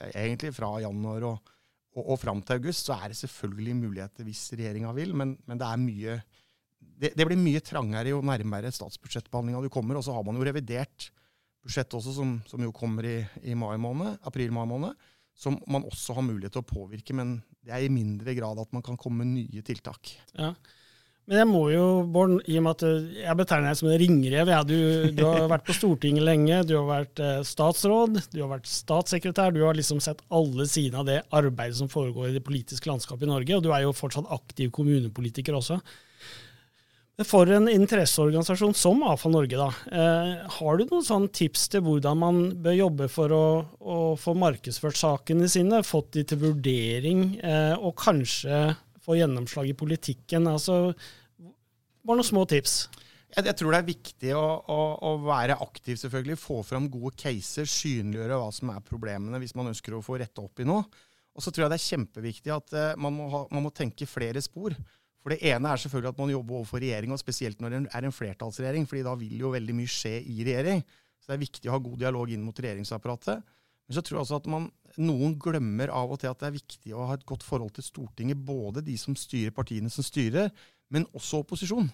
eh, 0.00 0.10
egentlig 0.24 0.50
fra 0.56 0.72
januar 0.82 1.28
og 1.28 1.52
og, 1.96 2.02
og 2.04 2.20
fram 2.20 2.42
til 2.44 2.60
august 2.60 2.88
så 2.88 2.96
er 2.98 3.12
det 3.12 3.18
selvfølgelig 3.18 3.76
muligheter 3.78 4.26
hvis 4.26 4.44
regjeringa 4.54 4.92
vil, 4.96 5.14
men, 5.16 5.34
men, 5.48 5.60
det 5.60 5.68
er 5.68 5.82
mye 5.82 6.16
det, 6.76 7.12
det, 7.16 7.26
blir 7.28 7.40
mye 7.40 7.60
trangere 7.64 8.12
jo 8.12 8.22
nærmere 8.24 8.70
statsbudsjettbehandlinga 8.72 9.60
du 9.64 9.72
kommer. 9.72 9.98
Og 9.98 10.04
så 10.06 10.14
har 10.16 10.24
man 10.24 10.38
jo 10.38 10.44
revidert 10.46 11.10
budsjett 11.64 11.92
også, 11.98 12.14
som, 12.16 12.36
som 12.48 12.62
jo 12.62 12.72
kommer 12.76 13.08
i, 13.08 13.16
i 13.50 13.56
mai 13.58 13.74
måned, 13.80 14.20
april-mai 14.28 14.64
måned, 14.70 15.08
som 15.36 15.58
man 15.68 15.84
også 15.88 16.16
har 16.16 16.24
mulighet 16.24 16.54
til 16.56 16.62
å 16.62 16.68
påvirke. 16.68 17.16
Men 17.16 17.36
det 17.64 17.74
er 17.74 17.84
i 17.84 17.92
mindre 17.92 18.36
grad 18.38 18.60
at 18.62 18.72
man 18.76 18.84
kan 18.86 18.96
komme 19.00 19.24
med 19.24 19.34
nye 19.34 19.64
tiltak. 19.66 20.14
Ja. 20.38 20.54
Men 21.26 21.40
jeg 21.40 21.46
må 21.50 21.60
jo, 21.72 21.84
Bård, 22.06 22.36
i 22.46 22.54
og 22.60 22.62
med 22.62 22.76
at 22.76 22.84
eh, 22.86 23.22
jeg 23.24 23.38
betegner 23.40 23.72
deg 23.72 23.78
som 23.80 23.88
en 23.90 23.98
ringrev 23.98 24.50
ja, 24.52 24.60
du, 24.62 24.76
du, 25.10 25.24
har 25.26 25.48
vært 25.50 25.66
på 25.66 25.74
Stortinget 25.74 26.22
lenge, 26.22 26.60
du 26.68 26.76
har 26.78 26.86
vært 26.86 27.22
eh, 27.22 27.40
statsråd, 27.46 28.20
du 28.30 28.40
har 28.44 28.52
vært 28.52 28.70
statssekretær. 28.70 29.50
Du 29.54 29.64
har 29.66 29.74
liksom 29.74 29.98
sett 30.02 30.22
alle 30.30 30.68
sidene 30.70 31.02
av 31.02 31.10
det 31.10 31.18
arbeidet 31.34 31.80
som 31.80 31.90
foregår 31.90 32.30
i 32.30 32.36
det 32.36 32.44
politiske 32.46 32.86
landskapet 32.86 33.26
i 33.26 33.32
Norge. 33.32 33.58
Og 33.58 33.66
du 33.66 33.72
er 33.74 33.82
jo 33.82 33.96
fortsatt 33.96 34.30
aktiv 34.38 34.70
kommunepolitiker 34.76 35.58
også. 35.58 35.80
For 37.26 37.50
en 37.50 37.66
interesseorganisasjon 37.72 38.76
som 38.76 39.02
AFA 39.08 39.32
Norge, 39.32 39.58
da, 39.58 39.70
eh, 39.98 40.32
har 40.60 40.78
du 40.78 40.86
noen 40.86 41.06
sånne 41.10 41.34
tips 41.34 41.66
til 41.74 41.86
hvordan 41.88 42.22
man 42.22 42.42
bør 42.62 42.82
jobbe 42.84 43.10
for 43.10 43.34
å, 43.34 43.44
å 43.82 44.00
få 44.20 44.38
markedsført 44.38 45.00
sakene 45.00 45.50
sine, 45.50 45.82
fått 45.82 46.12
de 46.14 46.28
til 46.28 46.44
vurdering, 46.44 47.30
og 47.80 47.96
kanskje 47.98 48.76
få 49.06 49.16
gjennomslag 49.20 49.70
i 49.70 49.78
politikken? 49.78 50.48
Altså, 50.50 50.92
bare 52.06 52.20
noen 52.20 52.28
små 52.28 52.44
tips. 52.50 52.84
Jeg, 53.32 53.44
jeg, 53.48 53.56
tror 53.58 53.74
det 53.74 53.78
er 53.78 53.88
viktig 53.88 54.30
å, 54.38 54.44
å, 54.72 54.80
å, 55.08 55.10
være 55.26 55.58
aktiv, 55.64 55.98
selvfølgelig. 56.00 56.38
Få 56.40 56.60
fram 56.66 56.86
gode 56.92 57.12
caser, 57.18 57.68
synliggjøre 57.68 58.38
hva 58.40 58.52
som 58.54 58.70
er 58.72 58.84
problemene 58.86 59.40
hvis 59.42 59.56
man 59.58 59.72
ønsker 59.72 59.96
å 59.96 60.04
få 60.04 60.20
retta 60.22 60.44
opp 60.44 60.62
i 60.62 60.68
noe. 60.68 60.86
Og 61.36 61.44
så 61.44 61.52
tror 61.52 61.66
jeg 61.66 61.74
det 61.74 61.80
er 61.80 61.88
kjempeviktig 61.90 62.54
at 62.54 62.76
uh, 62.76 62.92
man, 63.02 63.12
må 63.12 63.26
ha, 63.32 63.42
man, 63.52 63.66
må 63.66 63.72
tenke 63.74 64.08
flere 64.08 64.40
spor. 64.44 64.76
For 65.20 65.34
Det 65.34 65.42
ene 65.50 65.68
er 65.68 65.82
selvfølgelig 65.82 66.14
at 66.14 66.22
man 66.22 66.32
jobber 66.32 66.60
overfor 66.60 66.80
regjering, 66.80 67.12
og 67.12 67.20
spesielt 67.20 67.60
når 67.60 67.74
det 67.74 67.80
er 67.98 68.06
en 68.06 68.14
flertallsregjering. 68.14 68.86
fordi 68.88 69.02
da 69.04 69.16
vil 69.18 69.42
jo 69.42 69.52
veldig 69.52 69.74
mye 69.76 69.90
skje 69.90 70.14
i 70.22 70.46
regjering. 70.46 70.80
Så 71.20 71.32
det 71.32 71.36
er 71.36 71.42
viktig 71.42 71.68
å 71.68 71.74
ha 71.74 71.82
god 71.82 71.98
dialog 72.04 72.32
inn 72.32 72.44
mot 72.46 72.62
regjeringsapparatet. 72.62 73.42
Men 73.86 73.98
så 73.98 74.02
tror 74.02 74.18
jeg 74.18 74.24
også 74.26 74.40
at 74.40 74.48
man, 74.50 74.70
noen 74.98 75.36
glemmer 75.38 75.92
av 75.94 76.14
og 76.14 76.20
til 76.22 76.32
at 76.32 76.40
det 76.40 76.48
er 76.48 76.56
viktig 76.56 76.94
å 76.96 77.06
ha 77.10 77.16
et 77.16 77.26
godt 77.28 77.46
forhold 77.46 77.76
til 77.76 77.86
Stortinget. 77.86 78.40
Både 78.42 78.82
de 78.84 78.96
som 78.98 79.14
styrer 79.18 79.54
partiene 79.54 79.92
som 79.92 80.06
styrer, 80.06 80.50
men 80.90 81.06
også 81.14 81.44
opposisjon. 81.44 81.88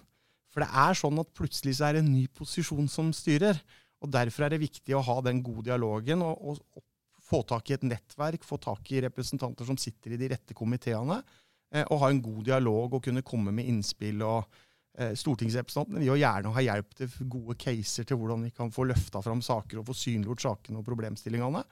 For 0.53 0.63
det 0.63 0.69
er 0.69 0.97
sånn 0.97 1.21
at 1.21 1.31
plutselig 1.37 1.77
så 1.79 1.87
er 1.87 1.97
det 1.97 2.03
en 2.03 2.13
ny 2.13 2.25
posisjon 2.33 2.89
som 2.91 3.09
styrer. 3.15 3.57
Og 4.03 4.11
Derfor 4.13 4.45
er 4.45 4.53
det 4.53 4.65
viktig 4.65 4.95
å 4.97 5.05
ha 5.05 5.19
den 5.25 5.39
gode 5.45 5.69
dialogen 5.69 6.25
og, 6.25 6.59
og, 6.59 6.83
få 7.23 7.39
tak 7.47 7.69
i 7.71 7.77
et 7.77 7.85
nettverk, 7.87 8.43
få 8.43 8.57
tak 8.61 8.89
i 8.91 8.99
representanter 9.05 9.65
som 9.65 9.77
sitter 9.79 10.13
i 10.13 10.17
de 10.19 10.27
rette 10.33 10.53
komiteene, 10.53 11.21
eh, 11.71 11.85
og 11.87 12.01
ha 12.01 12.09
en 12.11 12.19
god 12.21 12.41
dialog 12.49 12.97
og 12.97 13.03
kunne 13.05 13.23
komme 13.25 13.53
med 13.55 13.69
innspill. 13.71 14.19
og 14.27 14.43
eh, 14.99 15.13
Stortingsrepresentantene 15.17 16.01
vil 16.01 16.11
jo 16.11 16.17
gjerne 16.19 16.51
ha 16.53 16.65
hjelp 16.67 16.91
til 16.99 17.15
gode 17.31 17.55
caser 17.63 18.05
til 18.05 18.19
hvordan 18.19 18.43
vi 18.43 18.51
kan 18.51 18.73
få 18.75 18.85
løfta 18.91 19.23
fram 19.23 19.41
saker 19.41 19.79
og 19.79 19.87
få 19.87 19.95
synliggjort 19.97 20.45
sakene 20.45 20.83
og 20.83 20.85
problemstillingene. 20.91 21.63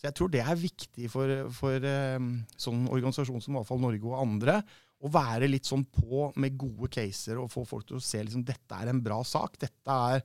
Så 0.00 0.08
jeg 0.08 0.16
tror 0.16 0.30
det 0.32 0.40
er 0.40 0.56
viktig 0.56 1.10
for, 1.12 1.32
for 1.52 1.84
um, 2.16 2.30
sånn 2.56 2.86
organisasjon 2.88 3.42
som 3.44 3.58
fall 3.68 3.82
Norge 3.82 4.08
og 4.08 4.22
andre 4.22 4.62
å 5.00 5.08
være 5.12 5.48
litt 5.48 5.68
sånn 5.68 5.86
på 5.88 6.28
med 6.40 6.58
gode 6.60 6.90
caser 6.92 7.40
og 7.40 7.50
få 7.52 7.64
folk 7.68 7.88
til 7.88 7.98
å 7.98 8.04
se 8.04 8.20
liksom 8.20 8.44
dette 8.48 8.76
er 8.76 8.92
en 8.92 9.00
bra 9.04 9.20
sak. 9.24 9.56
Dette 9.60 9.96
er, 10.12 10.22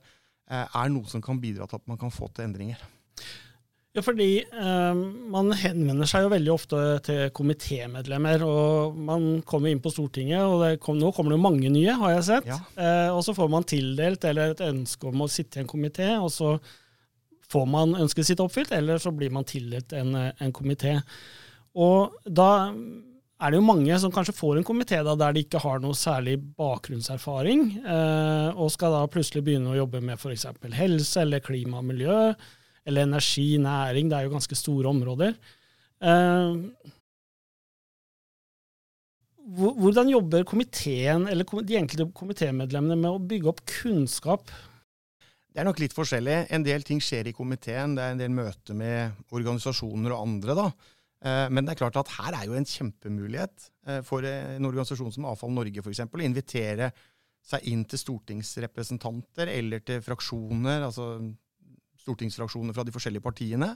eh, 0.50 0.64
er 0.64 0.92
noe 0.92 1.08
som 1.08 1.22
kan 1.24 1.40
bidra 1.40 1.68
til 1.68 1.80
at 1.80 1.88
man 1.88 2.00
kan 2.00 2.12
få 2.12 2.28
til 2.28 2.44
endringer. 2.44 2.80
Ja, 3.96 4.02
fordi 4.04 4.44
eh, 4.44 4.98
man 5.32 5.54
henvender 5.56 6.08
seg 6.08 6.26
jo 6.26 6.32
veldig 6.34 6.52
ofte 6.52 6.80
til 7.06 7.30
komitémedlemmer. 7.36 8.44
Og 8.44 8.98
man 9.08 9.28
kommer 9.48 9.72
inn 9.72 9.80
på 9.80 9.92
Stortinget, 9.94 10.44
og 10.44 10.80
kom, 10.84 11.00
nå 11.00 11.08
kommer 11.16 11.32
det 11.32 11.38
jo 11.38 11.46
mange 11.46 11.70
nye, 11.72 11.96
har 11.96 12.18
jeg 12.18 12.26
sett. 12.28 12.50
Ja. 12.52 12.58
Eh, 12.76 13.08
og 13.14 13.22
så 13.24 13.32
får 13.36 13.48
man 13.52 13.64
tildelt 13.64 14.28
eller 14.28 14.52
et 14.52 14.66
ønske 14.66 15.08
om 15.08 15.24
å 15.24 15.30
sitte 15.32 15.62
i 15.62 15.64
en 15.64 15.72
komité, 15.72 16.10
og 16.20 16.28
så 16.34 16.58
får 17.52 17.66
man 17.70 17.96
ønsket 17.98 18.30
sitt 18.30 18.42
oppfylt, 18.42 18.72
eller 18.74 18.98
så 19.02 19.12
blir 19.14 19.32
man 19.34 19.46
tildelt 19.46 19.92
en, 19.96 20.14
en 20.16 20.54
komité. 20.54 20.96
Og 21.76 22.16
da 22.24 22.50
er 23.36 23.52
det 23.52 23.58
jo 23.58 23.66
mange 23.66 23.96
som 24.00 24.12
kanskje 24.12 24.34
får 24.36 24.58
en 24.58 24.66
komité 24.66 25.02
der 25.04 25.34
de 25.36 25.42
ikke 25.44 25.60
har 25.60 25.80
noe 25.82 25.96
særlig 25.96 26.38
bakgrunnserfaring, 26.56 27.66
eh, 27.84 28.48
og 28.56 28.72
skal 28.72 28.96
da 28.96 29.04
plutselig 29.12 29.44
begynne 29.44 29.74
å 29.74 29.80
jobbe 29.82 30.00
med 30.04 30.16
f.eks. 30.16 30.48
helse 30.78 31.22
eller 31.22 31.44
klima 31.44 31.82
og 31.82 31.90
miljø, 31.90 32.20
eller 32.86 33.06
energi, 33.08 33.56
næring. 33.60 34.08
Det 34.08 34.18
er 34.18 34.28
jo 34.28 34.36
ganske 34.36 34.56
store 34.56 34.88
områder. 34.88 35.36
Eh, 36.00 36.94
hvordan 39.46 40.10
jobber 40.10 40.46
komiteen, 40.48 41.28
eller 41.30 41.46
de 41.62 41.76
enkelte 41.78 42.08
komitémedlemmene 42.16 42.96
med 42.98 43.12
å 43.12 43.22
bygge 43.22 43.52
opp 43.52 43.62
kunnskap 43.68 44.48
det 45.56 45.62
er 45.62 45.70
nok 45.70 45.78
litt 45.80 45.94
forskjellig. 45.96 46.34
En 46.52 46.64
del 46.66 46.82
ting 46.84 46.98
skjer 47.00 47.30
i 47.30 47.32
komiteen. 47.32 47.94
Det 47.96 48.02
er 48.04 48.12
en 48.12 48.18
del 48.20 48.32
møter 48.36 48.76
med 48.76 49.22
organisasjoner 49.32 50.12
og 50.12 50.26
andre. 50.26 50.56
da. 50.58 50.66
Eh, 51.24 51.46
men 51.48 51.64
det 51.64 51.72
er 51.72 51.78
klart 51.80 51.96
at 51.96 52.10
her 52.18 52.36
er 52.36 52.44
jo 52.44 52.58
en 52.58 52.68
kjempemulighet 52.68 53.70
eh, 53.88 54.02
for 54.04 54.26
en 54.28 54.68
organisasjon 54.68 55.14
som 55.14 55.24
Avfall 55.30 55.54
Norge 55.56 55.80
f.eks. 55.80 56.02
å 56.04 56.20
invitere 56.26 56.90
seg 57.40 57.64
inn 57.72 57.86
til 57.88 58.02
stortingsrepresentanter 58.02 59.48
eller 59.54 59.80
til 59.86 60.04
fraksjoner, 60.04 60.84
altså 60.90 61.08
stortingsfraksjoner 62.04 62.76
fra 62.76 62.84
de 62.84 62.92
forskjellige 62.92 63.24
partiene. 63.24 63.70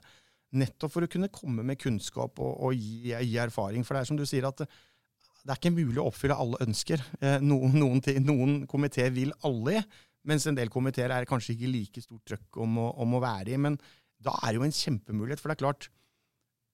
Nettopp 0.60 0.92
for 0.92 1.06
å 1.06 1.10
kunne 1.10 1.32
komme 1.32 1.64
med 1.64 1.80
kunnskap 1.80 2.44
og, 2.44 2.52
og 2.60 2.76
gi, 2.76 3.14
gi, 3.14 3.40
erfaring. 3.40 3.88
For 3.88 3.96
det 3.96 4.04
er 4.04 4.12
som 4.12 4.20
du 4.20 4.26
sier 4.28 4.50
at 4.50 4.60
det 4.60 5.48
er 5.48 5.56
ikke 5.56 5.72
mulig 5.72 5.96
å 6.02 6.10
oppfylle 6.10 6.36
alle 6.36 6.60
ønsker. 6.66 7.08
Eh, 7.24 7.40
noen, 7.40 7.72
noen, 7.80 8.04
noen 8.28 8.56
komiteer 8.68 9.16
vil 9.16 9.32
alle. 9.48 9.86
Mens 10.28 10.44
en 10.48 10.56
del 10.58 10.68
komiteer 10.72 11.12
er 11.14 11.28
kanskje 11.28 11.54
ikke 11.54 11.72
like 11.72 12.02
stort 12.04 12.26
trøkk 12.28 12.60
om, 12.60 12.76
om, 12.90 13.16
å 13.16 13.22
være 13.22 13.54
i. 13.54 13.60
Men 13.60 13.78
da 14.20 14.34
er 14.42 14.52
det 14.52 14.60
jo 14.60 14.68
en 14.68 14.76
kjempemulighet. 14.76 15.40
For 15.40 15.50
det 15.50 15.56
er 15.56 15.64
klart, 15.64 15.88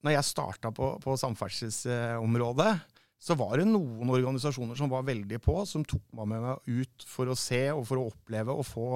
når 0.03 0.17
jeg 0.17 0.29
starta 0.29 0.71
på, 0.75 0.91
på 1.03 1.15
samferdselsområdet, 1.21 2.71
så 3.17 3.33
var 3.39 3.57
det 3.57 3.65
noen 3.69 4.11
organisasjoner 4.13 4.77
som 4.77 4.91
var 4.91 5.07
veldig 5.07 5.39
på, 5.41 5.55
som 5.65 5.85
tok 5.87 6.03
meg 6.19 6.29
med 6.33 6.43
meg 6.43 6.83
ut 6.83 7.05
for 7.09 7.31
å 7.31 7.37
se 7.39 7.63
og 7.73 7.81
for 7.89 8.01
å 8.01 8.09
oppleve 8.11 8.53
og 8.53 8.67
få 8.67 8.87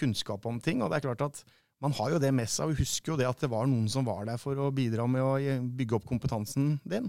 kunnskap 0.00 0.46
om 0.48 0.58
ting. 0.62 0.82
Og 0.82 0.90
det 0.90 0.98
er 0.98 1.06
klart 1.06 1.26
at 1.28 1.42
man 1.80 1.94
har 1.96 2.12
jo 2.12 2.20
det 2.20 2.32
med 2.36 2.50
seg, 2.50 2.72
og 2.72 2.80
husker 2.80 3.14
jo 3.14 3.18
det 3.20 3.28
at 3.28 3.40
det 3.40 3.48
var 3.52 3.68
noen 3.70 3.86
som 3.88 4.04
var 4.04 4.26
der 4.28 4.40
for 4.40 4.58
å 4.58 4.72
bidra 4.74 5.06
med 5.08 5.24
å 5.24 5.60
bygge 5.78 5.96
opp 5.96 6.08
kompetansen 6.08 6.74
din. 6.88 7.08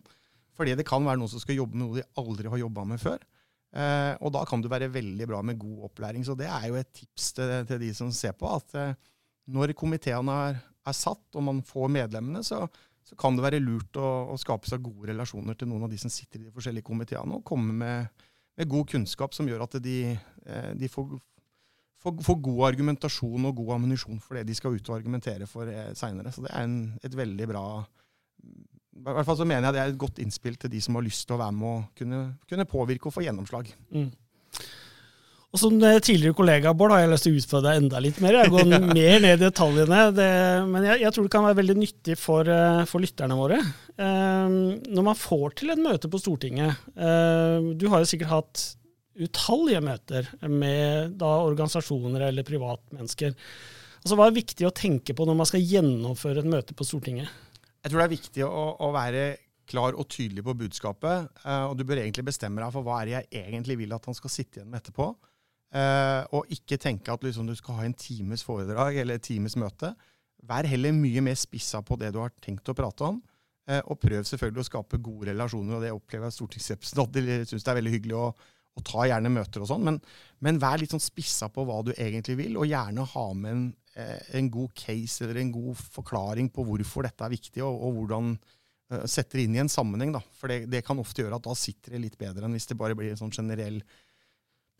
Fordi 0.55 0.75
det 0.77 0.85
kan 0.87 1.03
være 1.03 1.19
noen 1.19 1.31
som 1.31 1.41
skal 1.41 1.57
jobbe 1.57 1.77
med 1.77 1.87
noe 1.87 1.99
de 1.99 2.07
aldri 2.21 2.51
har 2.51 2.61
jobba 2.61 2.85
med 2.87 3.01
før. 3.01 3.23
Eh, 3.71 4.13
og 4.19 4.33
da 4.35 4.43
kan 4.47 4.59
du 4.59 4.67
være 4.71 4.91
veldig 4.91 5.27
bra 5.29 5.39
med 5.45 5.59
god 5.61 5.87
opplæring. 5.87 6.25
Så 6.27 6.35
det 6.39 6.49
er 6.51 6.67
jo 6.67 6.77
et 6.79 6.91
tips 6.95 7.31
til, 7.37 7.53
til 7.69 7.81
de 7.85 7.91
som 7.95 8.11
ser 8.15 8.35
på, 8.37 8.49
at 8.51 8.75
eh, 8.79 8.93
når 9.51 9.75
komiteene 9.79 10.37
er, 10.49 10.59
er, 10.85 10.97
satt, 10.97 11.23
og 11.35 11.45
man 11.47 11.61
får 11.65 11.91
medlemmene, 11.93 12.43
så, 12.43 12.65
så 13.07 13.17
kan 13.19 13.37
det 13.37 13.45
være 13.45 13.63
lurt 13.63 13.97
å, 13.99 14.11
å, 14.33 14.37
skape 14.39 14.69
seg 14.69 14.83
gode 14.83 15.11
relasjoner 15.11 15.57
til 15.57 15.71
noen 15.71 15.87
av 15.87 15.93
de 15.93 15.99
som 16.01 16.11
sitter 16.11 16.41
i 16.41 16.49
de 16.49 16.55
forskjellige 16.55 16.87
komiteene, 16.87 17.39
og 17.39 17.47
komme 17.47 17.75
med, 17.79 18.23
med 18.59 18.71
god 18.71 18.91
kunnskap 18.91 19.35
som 19.37 19.49
gjør 19.49 19.65
at 19.67 19.79
de, 19.83 19.97
eh, 20.45 20.71
de 20.77 20.91
får, 20.91 21.15
får, 22.03 22.39
god 22.43 22.61
argumentasjon 22.73 23.47
og 23.47 23.57
god 23.63 23.77
ammunisjon 23.77 24.19
for 24.23 24.37
det 24.37 24.45
de 24.49 24.57
skal 24.57 24.75
ut 24.75 24.91
og 24.91 24.99
argumentere 24.99 25.47
for 25.49 25.71
eh, 25.71 25.93
seinere. 25.97 26.35
Så 26.35 26.43
det 26.43 26.51
er 26.51 26.67
en, 26.67 26.79
et 27.03 27.17
veldig 27.17 27.51
bra 27.53 27.65
i 29.01 29.15
hvert 29.17 29.27
fall 29.27 29.39
så 29.39 29.47
mener 29.47 29.67
jeg 29.67 29.75
det 29.75 29.83
er 29.83 29.93
et 29.93 30.01
godt 30.01 30.21
innspill 30.23 30.57
til 30.61 30.71
de 30.73 30.81
som 30.83 30.97
har 30.97 31.05
lyst 31.05 31.25
til 31.27 31.37
å 31.37 31.41
være 31.41 31.57
med 31.57 31.69
og 31.71 32.01
kunne, 32.01 32.21
kunne 32.49 32.69
påvirke 32.69 33.09
og 33.09 33.15
få 33.15 33.25
gjennomslag. 33.25 33.71
Mm. 33.91 34.09
Og 35.51 35.59
Som 35.59 35.81
tidligere 35.81 36.35
kollega 36.35 36.71
Bård 36.77 36.93
har 36.93 37.01
jeg 37.03 37.11
lyst 37.11 37.25
til 37.27 37.33
å 37.33 37.39
utfordre 37.41 37.71
deg 37.73 37.81
enda 37.81 37.99
litt 38.03 38.19
mer. 38.23 38.37
Jeg 38.39 38.51
går 38.53 38.69
mer 38.71 39.17
ned 39.25 39.33
i 39.33 39.39
detaljene. 39.41 40.03
Det, 40.15 40.27
men 40.69 40.85
jeg, 40.87 41.01
jeg, 41.03 41.13
tror 41.15 41.27
det 41.27 41.33
kan 41.33 41.47
være 41.47 41.59
veldig 41.59 41.75
nyttig 41.79 42.15
for, 42.19 42.47
eh, 42.47 42.83
for 42.87 43.03
lytterne 43.03 43.35
våre. 43.35 43.57
Eh, 43.59 44.53
når 44.95 45.07
man 45.09 45.19
får 45.19 45.57
til 45.59 45.73
et 45.73 45.81
møte 45.81 46.11
på 46.11 46.21
Stortinget 46.21 46.87
eh, 46.95 47.67
Du 47.75 47.89
har 47.91 47.99
jo 47.99 48.07
sikkert 48.07 48.31
hatt 48.31 48.63
utallige 49.21 49.81
møter 49.83 50.29
med 50.47 51.17
da, 51.19 51.33
organisasjoner 51.43 52.29
eller 52.29 52.47
privatmennesker. 52.47 53.35
Altså, 54.01 54.15
Hva 54.15 54.29
er 54.29 54.39
viktig 54.39 54.65
å 54.69 54.73
tenke 54.73 55.13
på 55.17 55.27
når 55.27 55.41
man 55.43 55.49
skal 55.49 55.67
gjennomføre 55.67 56.45
et 56.45 56.51
møte 56.53 56.77
på 56.77 56.87
Stortinget? 56.87 57.27
Jeg 57.81 57.91
tror 57.91 58.01
det 58.01 58.05
er 58.05 58.13
viktig 58.13 58.45
å, 58.45 58.65
å 58.85 58.91
være 58.93 59.23
klar 59.71 59.95
og 59.97 60.07
tydelig 60.11 60.43
på 60.45 60.55
budskapet. 60.59 61.31
Uh, 61.45 61.71
og 61.71 61.75
du 61.79 61.85
bør 61.87 62.03
egentlig 62.03 62.27
bestemme 62.27 62.61
deg 62.61 62.73
for 62.75 62.85
hva 62.85 63.01
er 63.01 63.09
det 63.09 63.15
jeg 63.15 63.45
egentlig 63.47 63.79
vil 63.81 63.95
at 63.95 64.07
han 64.09 64.17
skal 64.17 64.33
sitte 64.33 64.59
igjen 64.59 64.71
med 64.71 64.81
etterpå. 64.81 65.09
Uh, 65.71 66.23
og 66.35 66.51
ikke 66.51 66.79
tenke 66.81 67.13
at 67.13 67.23
liksom, 67.23 67.47
du 67.47 67.55
skal 67.55 67.79
ha 67.79 67.87
en 67.87 67.95
times 67.97 68.43
foredrag 68.43 68.99
eller 69.01 69.19
et 69.19 69.25
times 69.25 69.55
møte. 69.59 69.93
Vær 70.47 70.67
heller 70.67 70.95
mye 70.95 71.23
mer 71.23 71.37
spissa 71.39 71.83
på 71.85 71.97
det 72.01 72.11
du 72.13 72.19
har 72.21 72.33
tenkt 72.43 72.69
å 72.69 72.77
prate 72.77 73.07
om. 73.07 73.21
Uh, 73.69 73.79
og 73.85 73.99
prøv 74.01 74.25
selvfølgelig 74.27 74.65
å 74.65 74.69
skape 74.71 75.01
gode 75.03 75.31
relasjoner, 75.31 75.77
og 75.77 75.85
det 75.85 75.93
opplever 75.95 76.27
jeg 76.27 76.39
stortingsrepresentanter 76.39 77.45
syns 77.49 77.65
det 77.65 77.71
er 77.71 77.79
veldig 77.79 77.93
hyggelig 77.95 78.17
å, 78.19 78.25
og 78.77 78.85
ta 78.87 79.05
gjerne 79.07 79.31
møter 79.33 79.63
og 79.63 79.69
sånn. 79.71 79.85
Men, 79.87 79.99
men, 80.43 80.59
vær 80.61 80.81
litt 80.81 80.93
sånn 80.93 81.03
spissa 81.03 81.49
på 81.53 81.65
hva 81.67 81.81
du 81.85 81.93
egentlig 81.95 82.37
vil, 82.39 82.57
og 82.59 82.69
gjerne 82.69 83.07
ha 83.13 83.25
med 83.37 83.55
en, 83.55 83.65
en 83.95 84.47
god 84.51 84.71
case 84.77 85.25
eller 85.25 85.41
en 85.41 85.51
god 85.51 85.79
forklaring 85.97 86.47
på 86.53 86.63
hvorfor 86.67 87.03
dette 87.07 87.25
er 87.25 87.33
viktig, 87.33 87.63
og, 87.65 87.75
og 87.75 87.97
hvordan 87.97 88.31
uh, 88.37 89.03
setter 89.09 89.43
inn 89.43 89.57
i 89.57 89.63
en 89.63 89.71
sammenheng. 89.71 90.13
Da. 90.15 90.21
For 90.39 90.51
det, 90.51 90.63
det, 90.71 90.83
kan 90.87 91.01
ofte 91.01 91.25
gjøre 91.25 91.41
at 91.41 91.47
da 91.49 91.57
sitter 91.57 91.97
det 91.97 92.05
litt 92.05 92.17
bedre 92.21 92.47
enn 92.47 92.55
hvis 92.55 92.69
det 92.71 92.79
bare 92.79 92.95
blir 92.97 93.11
en 93.11 93.19
sånn 93.19 93.35
generell 93.35 93.81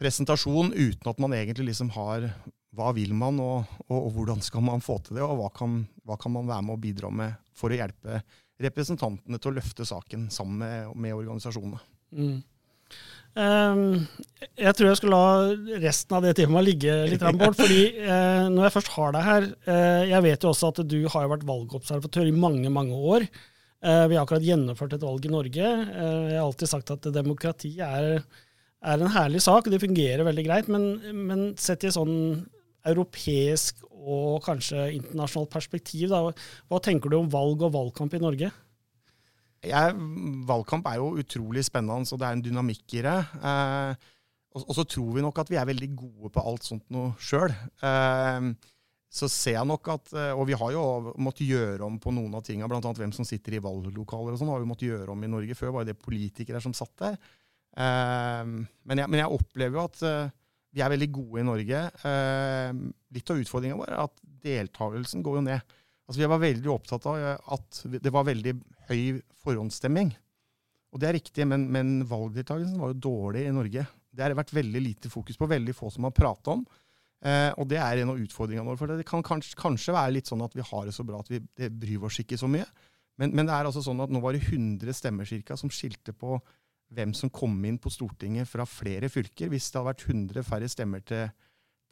presentasjon 0.02 0.72
uten 0.74 1.12
at 1.12 1.20
man 1.22 1.36
egentlig 1.38 1.68
liksom 1.74 1.92
har 1.94 2.32
hva 2.78 2.94
vil 2.96 3.12
man, 3.18 3.40
og, 3.44 3.68
og, 3.90 3.98
og, 3.98 4.12
hvordan 4.16 4.40
skal 4.44 4.64
man 4.64 4.84
få 4.84 4.98
til 5.04 5.20
det, 5.20 5.26
og 5.26 5.36
hva 5.42 5.50
kan, 5.54 5.82
hva 6.08 6.16
kan, 6.20 6.32
man 6.32 6.48
være 6.48 6.66
med 6.68 6.78
å 6.78 6.82
bidra 6.82 7.10
med 7.12 7.36
for 7.58 7.74
å 7.74 7.78
hjelpe 7.78 8.22
representantene 8.62 9.40
til 9.42 9.52
å 9.52 9.58
løfte 9.58 9.88
saken 9.88 10.30
sammen 10.32 10.62
med, 10.62 10.94
med 10.96 11.18
organisasjonene. 11.18 11.82
Mm. 12.16 12.40
Um, 13.32 14.08
jeg 14.60 14.76
tror 14.76 14.90
jeg 14.90 15.00
skulle 15.00 15.18
la 15.20 15.80
resten 15.80 16.18
av 16.18 16.26
det 16.26 16.34
temaet 16.36 16.68
ligge 16.68 16.96
litt 17.08 17.24
Bård. 17.24 17.56
fordi 17.56 17.86
uh, 18.04 18.50
når 18.52 18.66
jeg 18.68 18.76
først 18.76 18.92
har 18.98 19.14
deg 19.16 19.24
her 19.24 19.46
uh, 19.70 20.02
Jeg 20.10 20.26
vet 20.26 20.44
jo 20.44 20.52
også 20.52 20.72
at 20.74 20.82
du 20.92 20.98
har 21.14 21.30
vært 21.32 21.48
valgobservatør 21.48 22.28
i 22.28 22.36
mange, 22.36 22.68
mange 22.74 22.98
år. 22.98 23.28
Uh, 23.82 24.06
vi 24.12 24.18
har 24.18 24.26
akkurat 24.26 24.46
gjennomført 24.46 24.98
et 24.98 25.06
valg 25.08 25.26
i 25.26 25.32
Norge. 25.32 25.68
jeg 25.68 26.38
har 26.38 26.44
alltid 26.44 26.74
sagt 26.74 26.92
at 26.98 27.12
demokrati 27.16 27.78
er 27.82 28.24
er 28.82 28.98
en 28.98 29.14
herlig 29.14 29.44
sak, 29.46 29.70
det 29.70 29.82
fungerer 29.82 30.26
veldig 30.26 30.46
greit. 30.48 30.70
Men, 30.72 30.96
men 31.28 31.46
sett 31.62 31.86
i 31.86 31.94
sånn 31.94 32.42
europeisk 32.90 33.84
og 34.02 34.42
kanskje 34.46 34.88
internasjonalt 34.96 35.52
perspektiv, 35.54 36.10
da, 36.10 36.32
hva 36.72 36.82
tenker 36.82 37.12
du 37.12 37.20
om 37.20 37.30
valg 37.32 37.62
og 37.68 37.76
valgkamp 37.76 38.16
i 38.18 38.22
Norge? 38.24 38.50
Jeg, 39.62 39.94
valgkamp 40.50 40.88
er 40.90 40.98
jo 40.98 41.12
utrolig 41.22 41.64
spennende, 41.68 42.10
så 42.10 42.18
det 42.18 42.26
er 42.26 42.38
en 42.38 42.44
dynamikk 42.44 42.96
i 42.98 43.04
det. 43.06 43.18
Eh, 43.46 44.08
og, 44.56 44.64
og, 44.64 44.72
så 44.74 44.86
tror 44.90 45.12
vi 45.16 45.24
nok 45.24 45.42
at 45.44 45.52
vi 45.54 45.60
er 45.62 45.68
veldig 45.70 45.90
gode 46.00 46.32
på 46.34 46.44
alt 46.50 46.66
sånt 46.66 46.88
noe 46.94 47.12
sjøl. 47.22 47.54
Eh, 47.86 48.48
så 49.12 49.28
ser 49.30 49.58
jeg 49.60 49.68
nok 49.68 49.92
at, 49.92 50.14
eh, 50.16 50.32
Og 50.34 50.46
vi 50.48 50.56
har 50.58 50.72
jo 50.74 51.14
måttet 51.22 51.46
gjøre 51.46 51.86
om 51.86 52.00
på 52.02 52.14
noen 52.16 52.34
av 52.40 52.46
tinga, 52.48 52.70
bl.a. 52.72 52.82
hvem 52.82 53.14
som 53.14 53.28
sitter 53.28 53.58
i 53.58 53.62
valglokaler 53.62 54.34
og 54.34 54.42
sånn, 54.42 54.50
har 54.54 54.64
vi 54.64 54.70
måttet 54.72 54.90
gjøre 54.90 55.14
om 55.14 55.28
i 55.28 55.30
Norge. 55.30 55.58
Før 55.60 55.76
var 55.78 55.86
det 55.86 56.00
politikere 56.00 56.64
som 56.64 56.74
satt 56.74 56.96
der. 57.04 57.20
Ehm, 57.82 58.64
men 58.88 59.04
jeg, 59.04 59.12
men, 59.12 59.22
jeg, 59.22 59.36
opplever 59.38 59.78
jo 59.78 59.84
at 59.86 60.02
vi 60.72 60.82
er 60.82 60.92
veldig 60.92 61.10
gode 61.14 61.44
i 61.44 61.46
Norge. 61.48 61.84
Litt 63.14 63.32
av 63.32 63.44
utfordringa 63.44 63.78
vår 63.78 63.94
er 63.94 64.02
at 64.08 64.26
deltakelsen 64.42 65.24
går 65.28 65.38
jo 65.38 65.46
ned. 65.52 65.78
Altså 66.12 66.26
Vi 66.26 66.28
var 66.28 66.44
veldig 66.44 66.72
opptatt 66.74 67.08
av 67.08 67.16
eh, 67.16 67.56
at 67.56 67.82
det 68.04 68.12
var 68.12 68.28
veldig 68.28 68.54
høy 68.90 69.22
forhåndsstemming. 69.46 70.12
Og 70.92 71.00
det 71.00 71.08
er 71.08 71.16
riktig, 71.16 71.46
men, 71.48 71.70
men 71.72 72.02
valgdeltakelsen 72.04 72.82
var 72.82 72.92
jo 72.92 73.04
dårlig 73.08 73.46
i 73.48 73.54
Norge. 73.56 73.86
Det 74.12 74.26
har 74.26 74.36
vært 74.36 74.52
veldig 74.52 74.82
lite 74.84 75.12
fokus 75.12 75.40
på, 75.40 75.48
veldig 75.48 75.76
få 75.78 75.88
som 75.94 76.04
har 76.04 76.16
prata 76.16 76.58
om. 76.58 76.66
Eh, 77.24 77.48
og 77.56 77.70
det 77.72 77.80
er 77.80 78.02
en 78.02 78.12
av 78.12 78.20
utfordringene 78.20 78.68
våre. 78.68 78.80
For 78.82 78.92
det 78.92 79.08
kan 79.08 79.24
kanskje, 79.24 79.56
kanskje, 79.56 79.96
være 79.96 80.18
litt 80.18 80.28
sånn 80.28 80.44
at 80.44 80.58
vi 80.58 80.66
har 80.68 80.90
det 80.90 80.96
så 80.98 81.06
bra 81.08 81.22
at 81.24 81.32
vi 81.32 81.40
bryr 81.70 82.10
oss 82.10 82.20
ikke 82.24 82.40
så 82.42 82.50
mye. 82.52 82.68
Men, 83.22 83.32
men, 83.32 83.48
det 83.48 83.56
er 83.56 83.70
altså 83.70 83.86
sånn 83.86 84.04
at 84.04 84.12
nå 84.12 84.20
var 84.20 84.36
det 84.36 84.44
100 84.50 84.98
stemmer 84.98 85.30
cirka, 85.30 85.56
som 85.60 85.72
skilte 85.72 86.12
på 86.12 86.42
hvem 86.92 87.16
som 87.16 87.32
kom 87.32 87.56
inn 87.64 87.80
på 87.80 87.92
Stortinget 87.94 88.50
fra 88.52 88.66
flere 88.68 89.08
fylker. 89.12 89.48
Hvis 89.54 89.70
det 89.70 89.80
hadde 89.80 89.94
vært 89.94 90.06
100 90.10 90.44
færre 90.44 90.68
stemmer 90.72 91.08
til, 91.08 91.32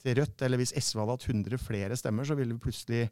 til 0.04 0.20
Rødt, 0.20 0.44
eller 0.44 0.60
hvis 0.60 0.76
SV 0.76 1.06
hadde 1.06 1.16
hatt 1.16 1.30
100 1.30 1.64
flere 1.64 2.00
stemmer, 2.00 2.28
så 2.28 2.36
ville 2.36 2.58
vi 2.58 2.66
plutselig 2.66 3.06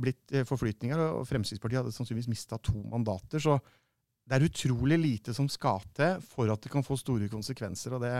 blitt 0.00 0.32
eh, 0.32 0.46
forflytninger. 0.48 1.02
Og 1.18 1.26
Fremskrittspartiet 1.28 1.82
hadde 1.82 1.94
sannsynligvis 1.94 2.30
mista 2.30 2.58
to 2.62 2.78
mandater. 2.88 3.42
Så 3.42 3.58
det 4.28 4.36
er 4.36 4.48
utrolig 4.48 4.98
lite 5.00 5.34
som 5.36 5.48
skal 5.50 5.84
til 5.96 6.18
for 6.24 6.50
at 6.52 6.64
det 6.64 6.72
kan 6.72 6.84
få 6.86 6.98
store 7.00 7.30
konsekvenser. 7.32 7.96
og 7.96 8.04
det 8.04 8.14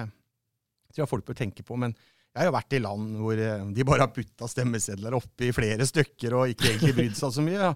tror 0.94 1.04
jeg 1.04 1.10
folk 1.10 1.26
bør 1.28 1.42
tenke 1.42 1.64
på. 1.66 1.76
Men 1.76 1.92
jeg 2.38 2.44
har 2.44 2.48
jo 2.52 2.54
vært 2.54 2.74
i 2.76 2.80
land 2.84 3.14
hvor 3.18 3.40
eh, 3.42 3.62
de 3.74 3.84
bare 3.88 4.04
har 4.04 4.12
putta 4.14 4.46
stemmesedler 4.46 5.16
oppi 5.16 5.48
flere 5.56 5.86
stykker 5.88 6.36
og 6.38 6.52
ikke 6.52 6.68
egentlig 6.68 6.94
brydd 6.94 7.16
seg 7.18 7.32
så 7.34 7.44
mye. 7.44 7.70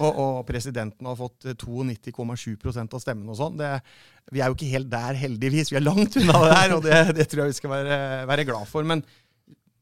Og, 0.00 0.08
og, 0.10 0.40
presidenten 0.48 1.06
har 1.06 1.18
fått 1.18 1.50
92,7 1.52 2.56
eh, 2.56 2.80
av 2.82 3.02
stemmene 3.04 3.34
og 3.34 3.38
sånn. 3.38 3.62
Vi 4.32 4.42
er 4.42 4.50
jo 4.50 4.58
ikke 4.58 4.72
helt 4.72 4.90
der, 4.90 5.20
heldigvis. 5.22 5.70
Vi 5.70 5.78
er 5.78 5.86
langt 5.86 6.18
unna 6.18 6.40
det 6.42 6.50
der, 6.56 6.74
og 6.76 6.84
det, 6.88 6.98
det 7.20 7.28
tror 7.28 7.44
jeg 7.44 7.54
vi 7.54 7.60
skal 7.60 7.74
være, 7.76 8.00
være, 8.32 8.48
glad 8.48 8.68
for. 8.72 8.88
Men 8.88 9.04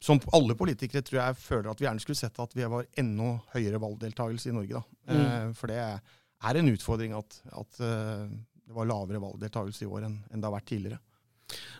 som 0.03 0.21
alle 0.37 0.55
politikere 0.57 1.01
tror 1.05 1.19
jeg 1.21 1.39
føler 1.41 1.71
at 1.71 1.81
vi 1.81 1.87
gjerne 1.87 2.03
skulle 2.03 2.19
sett 2.19 2.37
at 2.39 2.53
vi 2.55 2.67
var 2.69 2.85
enda 3.01 3.31
høyere 3.55 3.81
valgdeltakelse 3.81 4.51
i 4.51 4.55
Norge. 4.55 4.83
Mm. 5.09 5.17
Eh, 5.17 5.49
for 5.57 5.73
det 5.73 5.81
er 5.81 6.59
en 6.59 6.69
utfordring 6.69 7.15
at, 7.17 7.39
at 7.57 7.81
det 7.81 8.75
var 8.75 8.89
lavere 8.89 9.23
valgdeltakelse 9.23 9.85
i 9.85 9.89
år 9.89 10.05
enn, 10.05 10.19
enn 10.29 10.41
det 10.41 10.49
har 10.49 10.57
vært 10.57 10.69
tidligere. 10.69 11.01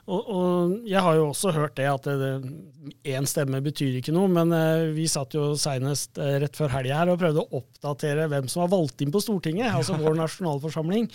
Og, 0.07 0.27
og, 0.31 0.75
jeg 0.87 1.03
har 1.03 1.17
jo 1.17 1.25
også 1.33 1.51
hørt 1.51 1.73
det 1.75 1.87
at 1.91 2.05
én 2.07 3.25
stemme 3.27 3.59
betyr 3.63 3.97
ikke 3.99 4.13
noe, 4.15 4.29
men 4.31 4.53
eh, 4.55 4.93
vi 4.95 5.03
satt 5.11 5.35
jo 5.35 5.49
senest 5.59 6.19
eh, 6.23 6.37
rett 6.39 6.55
før 6.55 6.71
helga 6.71 7.01
her 7.01 7.11
og 7.11 7.19
prøvde 7.19 7.43
å 7.43 7.59
oppdatere 7.59 8.29
hvem 8.31 8.47
som 8.47 8.63
var 8.63 8.71
valgt 8.71 9.03
inn 9.03 9.11
på 9.11 9.19
Stortinget, 9.23 9.73
altså 9.75 9.97
vår 9.99 10.15
nasjonalforsamling. 10.21 11.09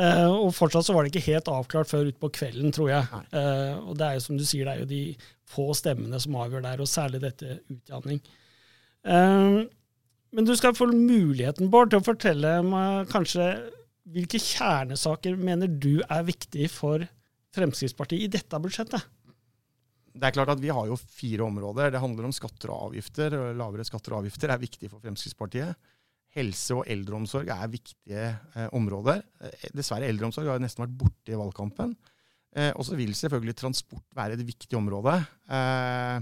Eh, 0.00 0.24
og 0.24 0.54
fortsatt 0.56 0.88
så 0.88 0.96
var 0.96 1.04
det 1.04 1.12
ikke 1.12 1.26
helt 1.26 1.50
avklart 1.52 1.92
før 1.92 2.08
utpå 2.08 2.32
kvelden, 2.38 2.72
tror 2.72 2.94
jeg. 2.94 3.24
Og 3.84 3.92
det 4.00 4.06
er 4.06 4.16
jo 4.16 4.24
som 4.24 4.40
du 4.40 4.46
sier, 4.48 4.64
det 4.64 4.78
er 4.78 4.80
jo 4.86 4.92
de 4.94 5.02
få 5.48 5.68
stemmene 5.76 6.20
som 6.24 6.40
avgjør 6.40 6.64
der, 6.64 6.80
og 6.80 6.88
særlig 6.88 7.20
dette 7.26 7.58
utjevning. 7.68 8.22
Men 9.04 10.48
du 10.48 10.54
skal 10.56 10.76
få 10.76 10.88
muligheten, 10.92 11.68
Bård, 11.72 11.92
til 11.92 12.00
å 12.00 12.08
fortelle 12.08 12.58
meg 12.64 13.12
kanskje 13.12 13.52
hvilke 14.08 14.40
kjernesaker 14.40 15.36
mener 15.36 15.68
du 15.68 16.00
er 16.08 16.24
viktig 16.28 16.68
for 16.72 17.04
Fremskrittspartiet 17.54 18.26
i 18.26 18.32
dette 18.32 18.60
budsjettet? 18.62 19.06
Det 20.18 20.26
er 20.26 20.34
klart 20.34 20.50
at 20.52 20.60
Vi 20.60 20.72
har 20.72 20.88
jo 20.88 20.96
fire 20.98 21.46
områder. 21.46 21.92
Det 21.94 22.02
handler 22.02 22.28
om 22.28 22.34
skatter 22.34 22.72
og 22.74 22.90
avgifter. 22.90 23.36
Lavere 23.56 23.86
skatter 23.86 24.14
og 24.14 24.24
avgifter 24.24 24.52
er 24.52 24.60
viktig 24.60 24.90
for 24.90 25.04
Fremskrittspartiet. 25.04 25.90
Helse 26.36 26.76
og 26.76 26.88
eldreomsorg 26.90 27.48
er 27.54 27.70
viktige 27.72 28.24
eh, 28.28 28.68
områder. 28.76 29.22
Eh, 29.40 29.68
dessverre, 29.74 30.10
eldreomsorg 30.10 30.50
har 30.52 30.60
nesten 30.62 30.84
vært 30.84 30.96
borte 31.00 31.32
i 31.32 31.38
valgkampen. 31.38 31.94
Eh, 32.56 32.72
og 32.74 32.84
så 32.84 32.98
vil 32.98 33.14
selvfølgelig 33.16 33.56
transport 33.56 34.04
være 34.16 34.36
et 34.36 34.44
viktig 34.46 34.76
område. 34.76 35.14
Eh, 35.48 36.18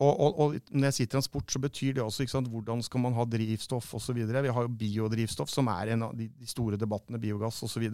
og, 0.00 0.08
og, 0.24 0.38
og, 0.40 0.54
når 0.72 0.88
jeg 0.88 0.96
sier 0.96 1.08
transport, 1.12 1.52
så 1.52 1.60
betyr 1.60 1.98
det 1.98 2.02
også 2.02 2.24
sant, 2.30 2.48
hvordan 2.48 2.80
skal 2.84 3.02
man 3.04 3.16
ha 3.16 3.26
drivstoff 3.28 3.90
osv. 3.98 4.16
Vi 4.24 4.54
har 4.56 4.64
jo 4.64 4.72
biodrivstoff, 4.80 5.50
som 5.52 5.68
er 5.68 5.92
en 5.92 6.06
av 6.08 6.14
de, 6.16 6.30
store 6.48 6.78
debattene, 6.80 7.20
biogass 7.20 7.60
osv., 7.66 7.84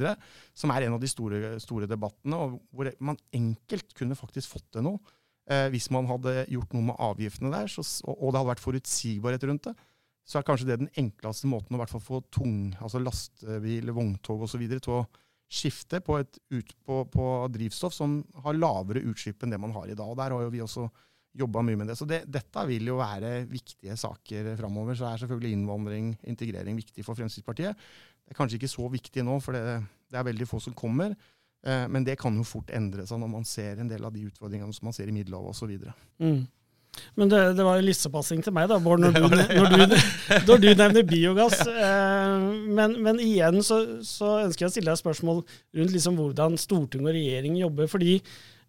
som 0.56 0.72
er 0.72 0.86
en 0.86 0.94
av 0.94 1.02
de 1.02 1.10
store, 1.10 1.56
store, 1.62 1.88
debattene, 1.90 2.38
og 2.38 2.60
hvor 2.70 2.90
man 3.02 3.18
enkelt 3.34 3.96
kunne 3.98 4.18
faktisk 4.18 4.54
fått 4.54 4.68
til 4.76 4.86
noe. 4.86 5.02
Eh, 5.50 5.66
hvis 5.72 5.88
man 5.94 6.06
hadde 6.06 6.44
gjort 6.52 6.76
noe 6.76 6.90
med 6.92 7.02
avgiftene 7.02 7.50
der, 7.50 7.70
så, 7.72 7.82
og, 8.04 8.14
og, 8.14 8.30
det 8.30 8.40
hadde 8.40 8.52
vært 8.52 8.62
forutsigbarhet 8.64 9.48
rundt 9.48 9.70
det, 9.70 9.74
så 10.28 10.38
er 10.38 10.46
kanskje 10.46 10.68
det 10.68 10.78
den 10.82 10.92
enkleste 11.00 11.48
måten 11.48 11.74
å 11.74 11.80
hvert 11.80 11.92
fall 11.94 12.04
få 12.04 12.20
tung, 12.30 12.76
altså 12.84 13.00
lastebil, 13.00 13.90
vogntog 13.96 14.44
osv. 14.44 14.64
til 14.76 14.94
å 15.00 15.02
skifte 15.48 16.02
på, 16.04 16.18
et, 16.20 16.38
ut, 16.52 16.72
på, 16.84 17.02
på 17.08 17.28
drivstoff 17.50 17.96
som 17.96 18.20
har 18.44 18.58
lavere 18.58 19.02
utslipp 19.08 19.42
enn 19.42 19.54
det 19.54 19.60
man 19.60 19.72
har 19.74 19.88
i 19.88 19.96
dag. 19.96 20.04
Og 20.04 20.18
Der 20.20 20.36
har 20.36 20.44
jo 20.44 20.52
vi 20.52 20.60
også 20.62 20.84
jobba 21.38 21.62
mye 21.64 21.78
med 21.80 21.90
det. 21.90 21.96
Så 21.98 22.06
det, 22.08 22.22
dette 22.30 22.66
vil 22.68 22.90
jo 22.90 22.98
være 23.00 23.32
viktige 23.50 23.96
saker 23.98 24.52
framover. 24.58 24.98
Så 24.98 25.08
er 25.08 25.22
selvfølgelig 25.22 25.56
innvandring, 25.56 26.12
integrering, 26.30 26.78
viktig 26.78 27.06
for 27.06 27.18
Fremskrittspartiet. 27.18 27.88
Det 28.28 28.34
er 28.34 28.38
kanskje 28.38 28.60
ikke 28.60 28.72
så 28.72 28.88
viktig 28.92 29.24
nå, 29.24 29.38
for 29.40 29.56
det, 29.56 29.80
det 30.10 30.20
er 30.20 30.28
veldig 30.28 30.48
få 30.48 30.60
som 30.62 30.76
kommer. 30.76 31.16
Eh, 31.66 31.88
men 31.90 32.04
det 32.06 32.18
kan 32.20 32.36
jo 32.36 32.46
fort 32.46 32.70
endre 32.74 33.06
seg 33.08 33.20
når 33.22 33.32
man 33.32 33.48
ser 33.48 33.80
en 33.80 33.90
del 33.90 34.04
av 34.04 34.14
de 34.14 34.26
utfordringene 34.28 34.74
som 34.74 34.90
man 34.90 34.96
ser 34.96 35.10
i 35.10 35.14
Middelhavet 35.14 35.54
osv. 35.54 35.74
Mm. 36.22 36.46
Men 37.18 37.30
det, 37.30 37.40
det 37.58 37.64
var 37.66 37.78
en 37.78 37.86
lissepassing 37.86 38.42
til 38.42 38.54
meg, 38.54 38.68
da, 38.70 38.78
Bård, 38.82 39.02
når, 39.02 39.16
når, 39.58 39.74
du, 39.86 39.96
når 40.48 40.62
du, 40.62 40.68
nevner 40.68 41.06
biogass. 41.06 41.60
Eh, 41.66 42.46
men, 42.68 42.98
men, 43.04 43.22
igjen 43.22 43.60
så, 43.64 43.80
så, 44.06 44.38
ønsker 44.46 44.66
jeg 44.66 44.70
å 44.70 44.76
stille 44.76 44.92
deg 44.92 45.02
spørsmål 45.02 45.42
rundt 45.80 45.94
liksom 45.94 46.18
hvordan 46.18 46.58
storting 46.60 47.06
og 47.06 47.14
regjering 47.16 47.58
jobber. 47.60 47.90
fordi 47.90 48.18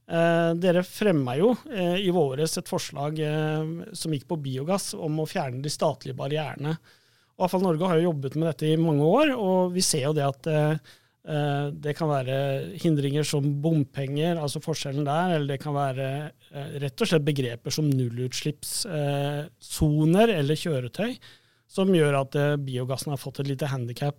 Eh, 0.10 0.52
dere 0.58 0.82
fremma 0.88 1.36
jo 1.38 1.52
eh, 1.69 2.00
i 2.02 2.10
våres 2.13 2.58
et 2.58 2.69
forslag 2.69 3.19
eh, 3.22 3.91
som 3.93 4.15
gikk 4.15 4.26
på 4.30 4.39
biogass, 4.41 4.95
om 4.98 5.22
å 5.22 5.28
fjerne 5.30 5.62
de 5.62 5.74
statlige 5.74 6.17
barrierene. 6.17 6.80
Og 7.38 7.45
Avfall 7.48 7.63
Norge 7.63 7.88
har 7.88 8.00
jo 8.00 8.10
jobbet 8.10 8.39
med 8.39 8.50
dette 8.50 8.72
i 8.72 8.80
mange 8.80 9.06
år, 9.06 9.36
og 9.38 9.76
vi 9.76 9.86
ser 9.86 10.10
jo 10.10 10.15
det 10.17 10.26
at 10.26 10.50
Eh, 11.30 11.67
det 11.76 11.91
kan 11.98 12.08
være 12.10 12.36
hindringer 12.82 13.24
som 13.28 13.62
bompenger, 13.62 14.38
altså 14.39 14.60
forskjellen 14.63 15.06
der, 15.06 15.30
eller 15.36 15.48
det 15.52 15.58
kan 15.62 15.74
være 15.76 16.32
eh, 16.32 16.69
rett 16.86 17.02
og 17.04 17.08
slett 17.12 17.26
begreper 17.28 17.69
som 17.76 17.89
nullutslippssoner 17.91 20.28
eller 20.38 20.56
kjøretøy, 20.58 21.12
som 21.69 21.93
gjør 21.93 22.13
at 22.24 22.34
biogassen 22.65 23.12
har 23.13 23.22
fått 23.22 23.39
et 23.43 23.50
lite 23.52 23.69
handikap. 23.69 24.17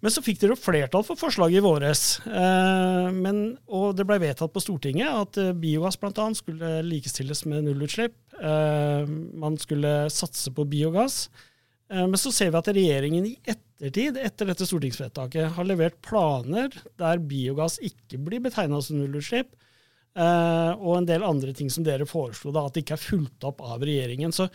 Men 0.00 0.12
så 0.14 0.22
fikk 0.24 0.38
dere 0.40 0.56
flertall 0.56 1.04
for 1.04 1.20
forslaget 1.20 1.60
i 1.60 1.64
våres, 1.64 2.02
men, 2.24 3.40
og 3.68 3.98
det 3.98 4.06
ble 4.08 4.16
vedtatt 4.22 4.48
på 4.54 4.62
Stortinget 4.64 5.12
at 5.12 5.36
biogass 5.60 6.00
bl.a. 6.00 6.24
skulle 6.38 6.70
likestilles 6.86 7.44
med 7.44 7.66
nullutslipp. 7.66 8.16
Man 8.40 9.58
skulle 9.60 9.92
satse 10.08 10.54
på 10.56 10.64
biogass. 10.72 11.26
Eh, 11.90 12.06
men 12.06 12.18
så 12.18 12.32
ser 12.32 12.52
vi 12.52 12.60
at 12.60 12.70
regjeringen 12.74 13.26
i 13.26 13.36
ettertid, 13.42 14.18
etter 14.20 14.50
dette 14.50 14.68
stortingsvedtaket, 14.68 15.54
har 15.56 15.66
levert 15.66 15.98
planer 16.04 16.70
der 17.00 17.22
biogass 17.22 17.80
ikke 17.84 18.20
blir 18.22 18.44
betegna 18.44 18.80
som 18.84 19.00
nullutslipp, 19.00 19.50
eh, 20.14 20.70
og 20.76 21.00
en 21.00 21.08
del 21.08 21.26
andre 21.26 21.54
ting 21.56 21.72
som 21.72 21.86
dere 21.86 22.08
foreslo, 22.08 22.54
da, 22.54 22.66
at 22.66 22.76
det 22.76 22.84
ikke 22.84 22.98
er 22.98 23.08
fulgt 23.08 23.48
opp 23.48 23.64
av 23.66 23.82
regjeringen. 23.82 24.34
Så 24.34 24.48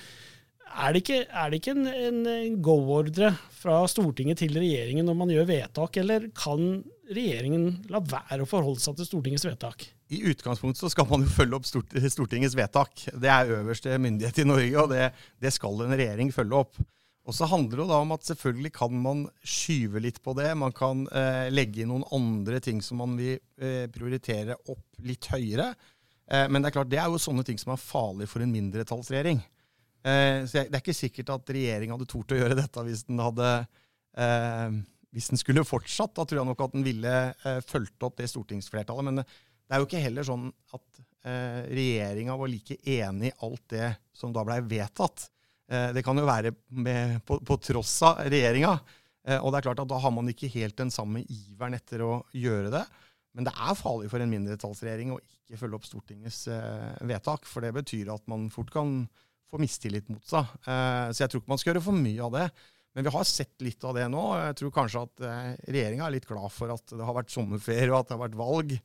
er 0.75 0.93
det 0.93 1.01
ikke, 1.03 1.19
er 1.25 1.51
det 1.51 1.59
ikke 1.61 1.73
en, 1.75 1.87
en 2.27 2.57
go-ordre 2.63 3.31
fra 3.55 3.81
Stortinget 3.89 4.41
til 4.43 4.55
regjeringen 4.57 5.07
når 5.07 5.17
man 5.17 5.31
gjør 5.33 5.47
vedtak, 5.49 5.99
eller 6.01 6.27
kan 6.35 6.81
regjeringen 7.05 7.69
la 7.91 8.01
være 8.01 8.43
å 8.43 8.49
forholde 8.49 8.83
seg 8.83 8.97
til 8.99 9.07
Stortingets 9.07 9.45
vedtak? 9.47 9.87
I 10.13 10.21
utgangspunktet 10.29 10.83
så 10.83 10.91
skal 10.93 11.07
man 11.09 11.23
jo 11.25 11.31
følge 11.33 11.57
opp 11.57 11.65
Stortingets 11.69 12.57
vedtak. 12.57 13.07
Det 13.13 13.31
er 13.31 13.55
øverste 13.59 13.95
myndighet 14.01 14.43
i 14.43 14.49
Norge, 14.49 14.83
og 14.83 14.91
det, 14.93 15.07
det 15.41 15.53
skal 15.55 15.85
en 15.85 15.95
regjering 15.95 16.33
følge 16.35 16.61
opp. 16.65 16.77
Og 17.25 17.33
så 17.33 17.47
handler 17.49 17.81
det 17.81 17.87
da 17.89 17.97
om 18.03 18.13
at 18.13 18.27
selvfølgelig 18.27 18.71
kan 18.75 18.99
man 19.01 19.23
skyve 19.41 20.01
litt 20.03 20.19
på 20.21 20.35
det. 20.37 20.51
Man 20.61 20.75
kan 20.77 21.07
eh, 21.09 21.47
legge 21.49 21.81
inn 21.81 21.89
noen 21.89 22.05
andre 22.13 22.59
ting 22.61 22.83
som 22.85 23.01
man 23.01 23.15
vil 23.17 23.39
eh, 23.57 23.87
prioritere 23.89 24.59
opp 24.69 25.01
litt 25.01 25.25
høyere. 25.33 25.71
Eh, 26.29 26.45
men 26.51 26.61
det 26.61 26.69
er 26.69 26.75
klart, 26.77 26.91
det 26.91 27.01
er 27.01 27.09
jo 27.09 27.21
sånne 27.21 27.45
ting 27.47 27.57
som 27.57 27.73
er 27.73 27.81
farlig 27.81 28.29
for 28.29 28.45
en 28.45 28.53
mindretallsregjering. 28.53 29.41
Eh, 30.05 30.43
så 30.45 30.61
jeg, 30.61 30.69
det 30.69 30.77
er 30.77 30.83
ikke 30.83 30.97
sikkert 30.97 31.31
at 31.33 31.55
regjeringen 31.55 31.97
hadde 31.97 32.09
tort 32.09 32.33
å 32.35 32.37
gjøre 32.37 32.57
dette 32.59 32.85
hvis 32.85 33.05
den 33.07 33.23
hadde 33.23 33.49
eh, 34.21 34.77
hvis 35.15 35.31
den 35.31 35.39
skulle 35.39 35.63
fortsatt. 35.65 36.13
Da 36.17 36.25
tror 36.27 36.41
jeg 36.41 36.49
nok 36.49 36.65
at 36.65 36.75
den 36.75 36.85
ville 36.85 37.13
eh, 37.31 37.61
fulgt 37.65 38.03
opp 38.05 38.17
det 38.19 38.27
stortingsflertallet. 38.31 39.07
Men 39.07 39.21
det 39.23 39.73
er 39.73 39.81
jo 39.81 39.87
ikke 39.87 40.03
heller 40.03 40.27
sånn 40.27 40.49
at 40.75 40.99
eh, 41.25 41.61
regjeringa 41.71 42.35
var 42.37 42.51
like 42.51 42.77
enig 42.83 43.31
i 43.31 43.37
alt 43.47 43.63
det 43.71 43.93
som 44.15 44.35
da 44.35 44.43
blei 44.47 44.59
vedtatt. 44.67 45.29
Eh, 45.71 45.89
det 45.95 46.03
kan 46.05 46.19
jo 46.19 46.27
være 46.27 46.51
med, 46.67 47.21
på, 47.25 47.39
på, 47.47 47.57
tross 47.63 47.95
av 48.05 48.25
regjeringa. 48.27 48.75
Eh, 49.25 49.39
og 49.39 49.49
det 49.49 49.61
er 49.61 49.67
klart 49.69 49.85
at 49.85 49.91
da 49.93 50.01
har 50.03 50.13
man 50.13 50.29
ikke 50.31 50.51
helt 50.53 50.77
den 50.77 50.93
samme 50.93 51.23
iveren 51.23 51.77
etter 51.79 52.03
å 52.05 52.19
gjøre 52.35 52.73
det. 52.75 52.83
Men 53.35 53.47
det 53.47 53.55
er 53.55 53.79
farlig 53.79 54.11
for 54.11 54.23
en 54.23 54.31
mindretallsregjering 54.31 55.15
å 55.15 55.21
ikke 55.23 55.59
følge 55.59 55.79
opp 55.79 55.87
Stortingets 55.87 56.45
eh, 56.51 56.91
vedtak. 57.07 57.47
For 57.49 57.65
det 57.65 57.73
betyr 57.75 58.13
at 58.13 58.27
man 58.31 58.49
fort 58.53 58.71
kan 58.75 58.99
få 59.55 59.61
mistillit 59.63 60.09
mot 60.11 60.23
seg. 60.27 60.51
Så 60.65 61.23
jeg 61.23 61.31
tror 61.31 61.41
ikke 61.41 61.53
man 61.53 61.61
skal 61.61 61.73
gjøre 61.73 61.85
for 61.87 61.97
mye 61.97 62.25
av 62.27 62.35
det. 62.35 62.45
Men 62.95 63.07
vi 63.07 63.11
har 63.11 63.25
sett 63.27 63.63
litt 63.65 63.83
av 63.83 63.97
det 63.97 64.05
nå. 64.11 64.21
Jeg 64.39 64.57
tror 64.61 64.73
kanskje 64.75 65.01
at 65.03 65.25
regjeringa 65.67 66.05
er 66.05 66.13
litt 66.15 66.27
glad 66.29 66.53
for 66.55 66.71
at 66.71 66.93
det 66.95 67.03
har 67.03 67.17
vært 67.17 67.33
sommerferie 67.33 67.89
og 67.91 67.97
at 67.97 68.07
det 68.07 68.15
har 68.15 68.23
vært 68.23 68.37
valg. 68.39 68.75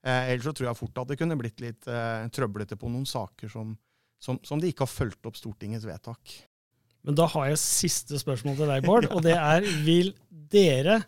Ellers 0.00 0.48
så 0.48 0.54
tror 0.56 0.70
jeg 0.70 0.80
fort 0.80 1.02
at 1.02 1.12
det 1.12 1.18
kunne 1.20 1.38
blitt 1.38 1.62
litt 1.62 1.90
trøblete 2.34 2.78
på 2.80 2.90
noen 2.90 3.06
saker 3.06 3.52
som, 3.52 3.76
som, 4.18 4.40
som 4.46 4.62
de 4.62 4.72
ikke 4.72 4.88
har 4.88 4.92
fulgt 4.92 5.30
opp 5.30 5.38
Stortingets 5.38 5.86
vedtak. 5.86 6.34
Men 7.06 7.16
da 7.16 7.26
har 7.32 7.50
jeg 7.50 7.60
siste 7.62 8.18
spørsmål 8.20 8.58
til 8.58 8.70
deg, 8.70 8.84
Bård. 8.86 9.08
Og 9.14 9.24
det 9.24 9.36
er 9.38 9.64
vil 9.86 10.12
dere 10.30 11.00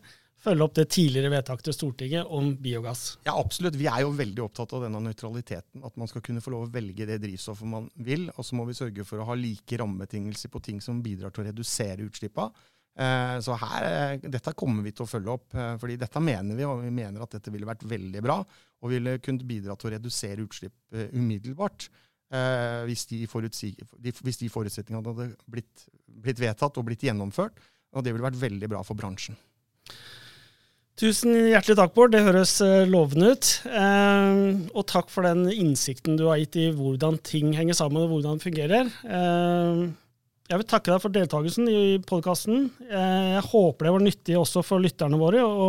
følge 0.42 0.66
opp 0.66 0.74
det 0.76 0.88
tidligere 0.92 1.30
vedtaket 1.32 1.68
til 1.68 1.76
Stortinget 1.76 2.34
om 2.34 2.52
biogass? 2.62 3.04
Ja, 3.26 3.36
absolutt. 3.38 3.78
Vi 3.78 3.88
er 3.90 4.02
jo 4.04 4.12
veldig 4.18 4.44
opptatt 4.44 4.74
av 4.76 4.84
denne 4.86 5.00
nøytraliteten. 5.04 5.84
At 5.86 5.96
man 6.00 6.10
skal 6.10 6.24
kunne 6.26 6.42
få 6.44 6.54
lov 6.54 6.66
å 6.66 6.72
velge 6.74 7.06
det 7.08 7.20
drivstoffet 7.22 7.68
man 7.68 7.88
vil. 8.02 8.28
Og 8.36 8.46
så 8.46 8.58
må 8.58 8.66
vi 8.68 8.76
sørge 8.78 9.06
for 9.08 9.22
å 9.22 9.28
ha 9.30 9.38
like 9.38 9.78
rammebetingelser 9.80 10.52
på 10.52 10.62
ting 10.64 10.82
som 10.84 11.02
bidrar 11.04 11.34
til 11.34 11.44
å 11.44 11.50
redusere 11.50 12.06
utslippene. 12.08 12.68
Eh, 12.92 13.38
så 13.40 13.56
her, 13.56 13.84
eh, 13.88 14.28
dette 14.28 14.52
kommer 14.52 14.84
vi 14.84 14.92
til 14.92 15.06
å 15.06 15.08
følge 15.08 15.32
opp, 15.32 15.54
eh, 15.54 15.76
fordi 15.80 15.96
dette 15.96 16.20
mener 16.20 16.54
vi, 16.54 16.64
og 16.68 16.82
vi 16.82 16.90
mener 16.90 17.22
at 17.22 17.30
dette 17.30 17.50
ville 17.50 17.68
vært 17.68 17.86
veldig 17.88 18.22
bra. 18.22 18.44
Og 18.82 18.90
ville 18.90 19.18
kunnet 19.18 19.46
bidra 19.48 19.76
til 19.76 19.90
å 19.90 19.94
redusere 19.96 20.44
utslipp 20.44 20.74
umiddelbart 20.92 21.88
hvis, 22.32 23.04
de 23.10 23.26
hvis, 23.28 24.38
de 24.40 24.48
forutsetningene 24.48 25.04
hadde 25.04 25.36
blitt, 25.46 25.82
blitt, 26.08 26.38
vedtatt 26.40 26.78
og 26.80 26.86
blitt 26.88 27.04
gjennomført. 27.04 27.60
Og 27.92 28.02
det 28.02 28.14
ville 28.14 28.24
vært 28.24 28.40
veldig 28.40 28.70
bra 28.72 28.80
for 28.82 28.96
bransjen. 28.96 29.36
Tusen 31.02 31.34
hjertelig 31.34 31.74
takk, 31.80 31.94
Bård. 31.96 32.12
Det 32.14 32.20
høres 32.22 32.52
eh, 32.62 32.84
lovende 32.86 33.32
ut. 33.34 33.48
Eh, 33.66 34.36
og 34.70 34.84
takk 34.86 35.08
for 35.10 35.26
den 35.26 35.48
innsikten 35.50 36.14
du 36.14 36.28
har 36.28 36.38
gitt 36.38 36.60
i 36.62 36.68
hvordan 36.76 37.18
ting 37.26 37.50
henger 37.58 37.74
sammen 37.74 38.04
og 38.04 38.12
hvordan 38.12 38.38
det 38.38 38.46
fungerer. 38.46 38.92
Eh, 39.02 39.82
jeg 40.52 40.60
vil 40.60 40.68
takke 40.70 40.92
deg 40.92 41.02
for 41.02 41.16
deltakelsen 41.16 41.66
i 41.72 41.82
podkasten. 42.06 42.70
Eh, 42.86 43.34
jeg 43.34 43.44
håper 43.48 43.88
det 43.88 43.96
var 43.96 44.06
nyttig 44.06 44.38
også 44.38 44.62
for 44.62 44.84
lytterne 44.84 45.18
våre 45.18 45.42
å 45.42 45.68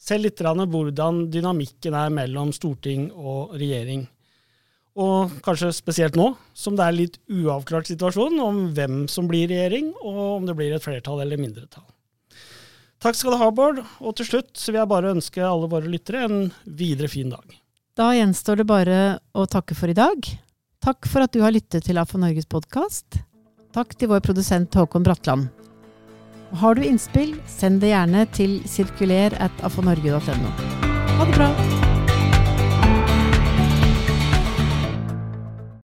se 0.00 0.16
litt 0.16 0.40
hvordan 0.40 1.26
dynamikken 1.28 2.00
er 2.06 2.18
mellom 2.22 2.56
storting 2.56 3.10
og 3.12 3.52
regjering. 3.60 4.08
Og 4.96 5.40
kanskje 5.44 5.68
spesielt 5.76 6.16
nå, 6.16 6.32
som 6.56 6.80
det 6.80 6.88
er 6.88 6.96
litt 6.96 7.20
uavklart 7.28 7.92
situasjon 7.92 8.40
om 8.40 8.68
hvem 8.72 9.04
som 9.04 9.28
blir 9.28 9.52
regjering, 9.52 9.92
og 10.00 10.38
om 10.38 10.48
det 10.48 10.56
blir 10.56 10.72
et 10.72 10.84
flertall 10.84 11.20
eller 11.20 11.40
mindretall. 11.40 11.84
Takk 13.02 13.18
skal 13.18 13.34
du 13.34 13.40
ha, 13.40 13.50
Bård. 13.50 13.80
Og 13.98 14.14
til 14.18 14.28
slutt 14.28 14.62
vil 14.68 14.78
jeg 14.78 14.90
bare 14.90 15.12
ønske 15.16 15.42
alle 15.42 15.70
våre 15.70 15.90
lyttere 15.90 16.22
en 16.28 16.38
videre 16.64 17.10
fin 17.10 17.32
dag. 17.32 17.58
Da 17.98 18.12
gjenstår 18.16 18.62
det 18.62 18.68
bare 18.70 19.00
å 19.36 19.46
takke 19.50 19.76
for 19.76 19.90
i 19.90 19.96
dag. 19.98 20.28
Takk 20.82 21.06
for 21.10 21.26
at 21.26 21.34
du 21.34 21.42
har 21.42 21.54
lyttet 21.54 21.84
til 21.86 21.98
AFO 22.00 22.20
Norges 22.22 22.48
podkast. 22.50 23.20
Takk 23.74 23.94
til 23.98 24.12
vår 24.12 24.22
produsent 24.24 24.74
Håkon 24.78 25.04
Bratland. 25.06 25.50
Har 26.60 26.76
du 26.76 26.84
innspill, 26.84 27.34
send 27.48 27.80
det 27.82 27.94
gjerne 27.94 28.26
til 28.36 28.58
sirkuler 28.68 29.38
at 29.40 29.64
afonorge.no. 29.64 30.56
Ha 31.16 31.28
det 31.28 31.38
bra! 31.38 31.71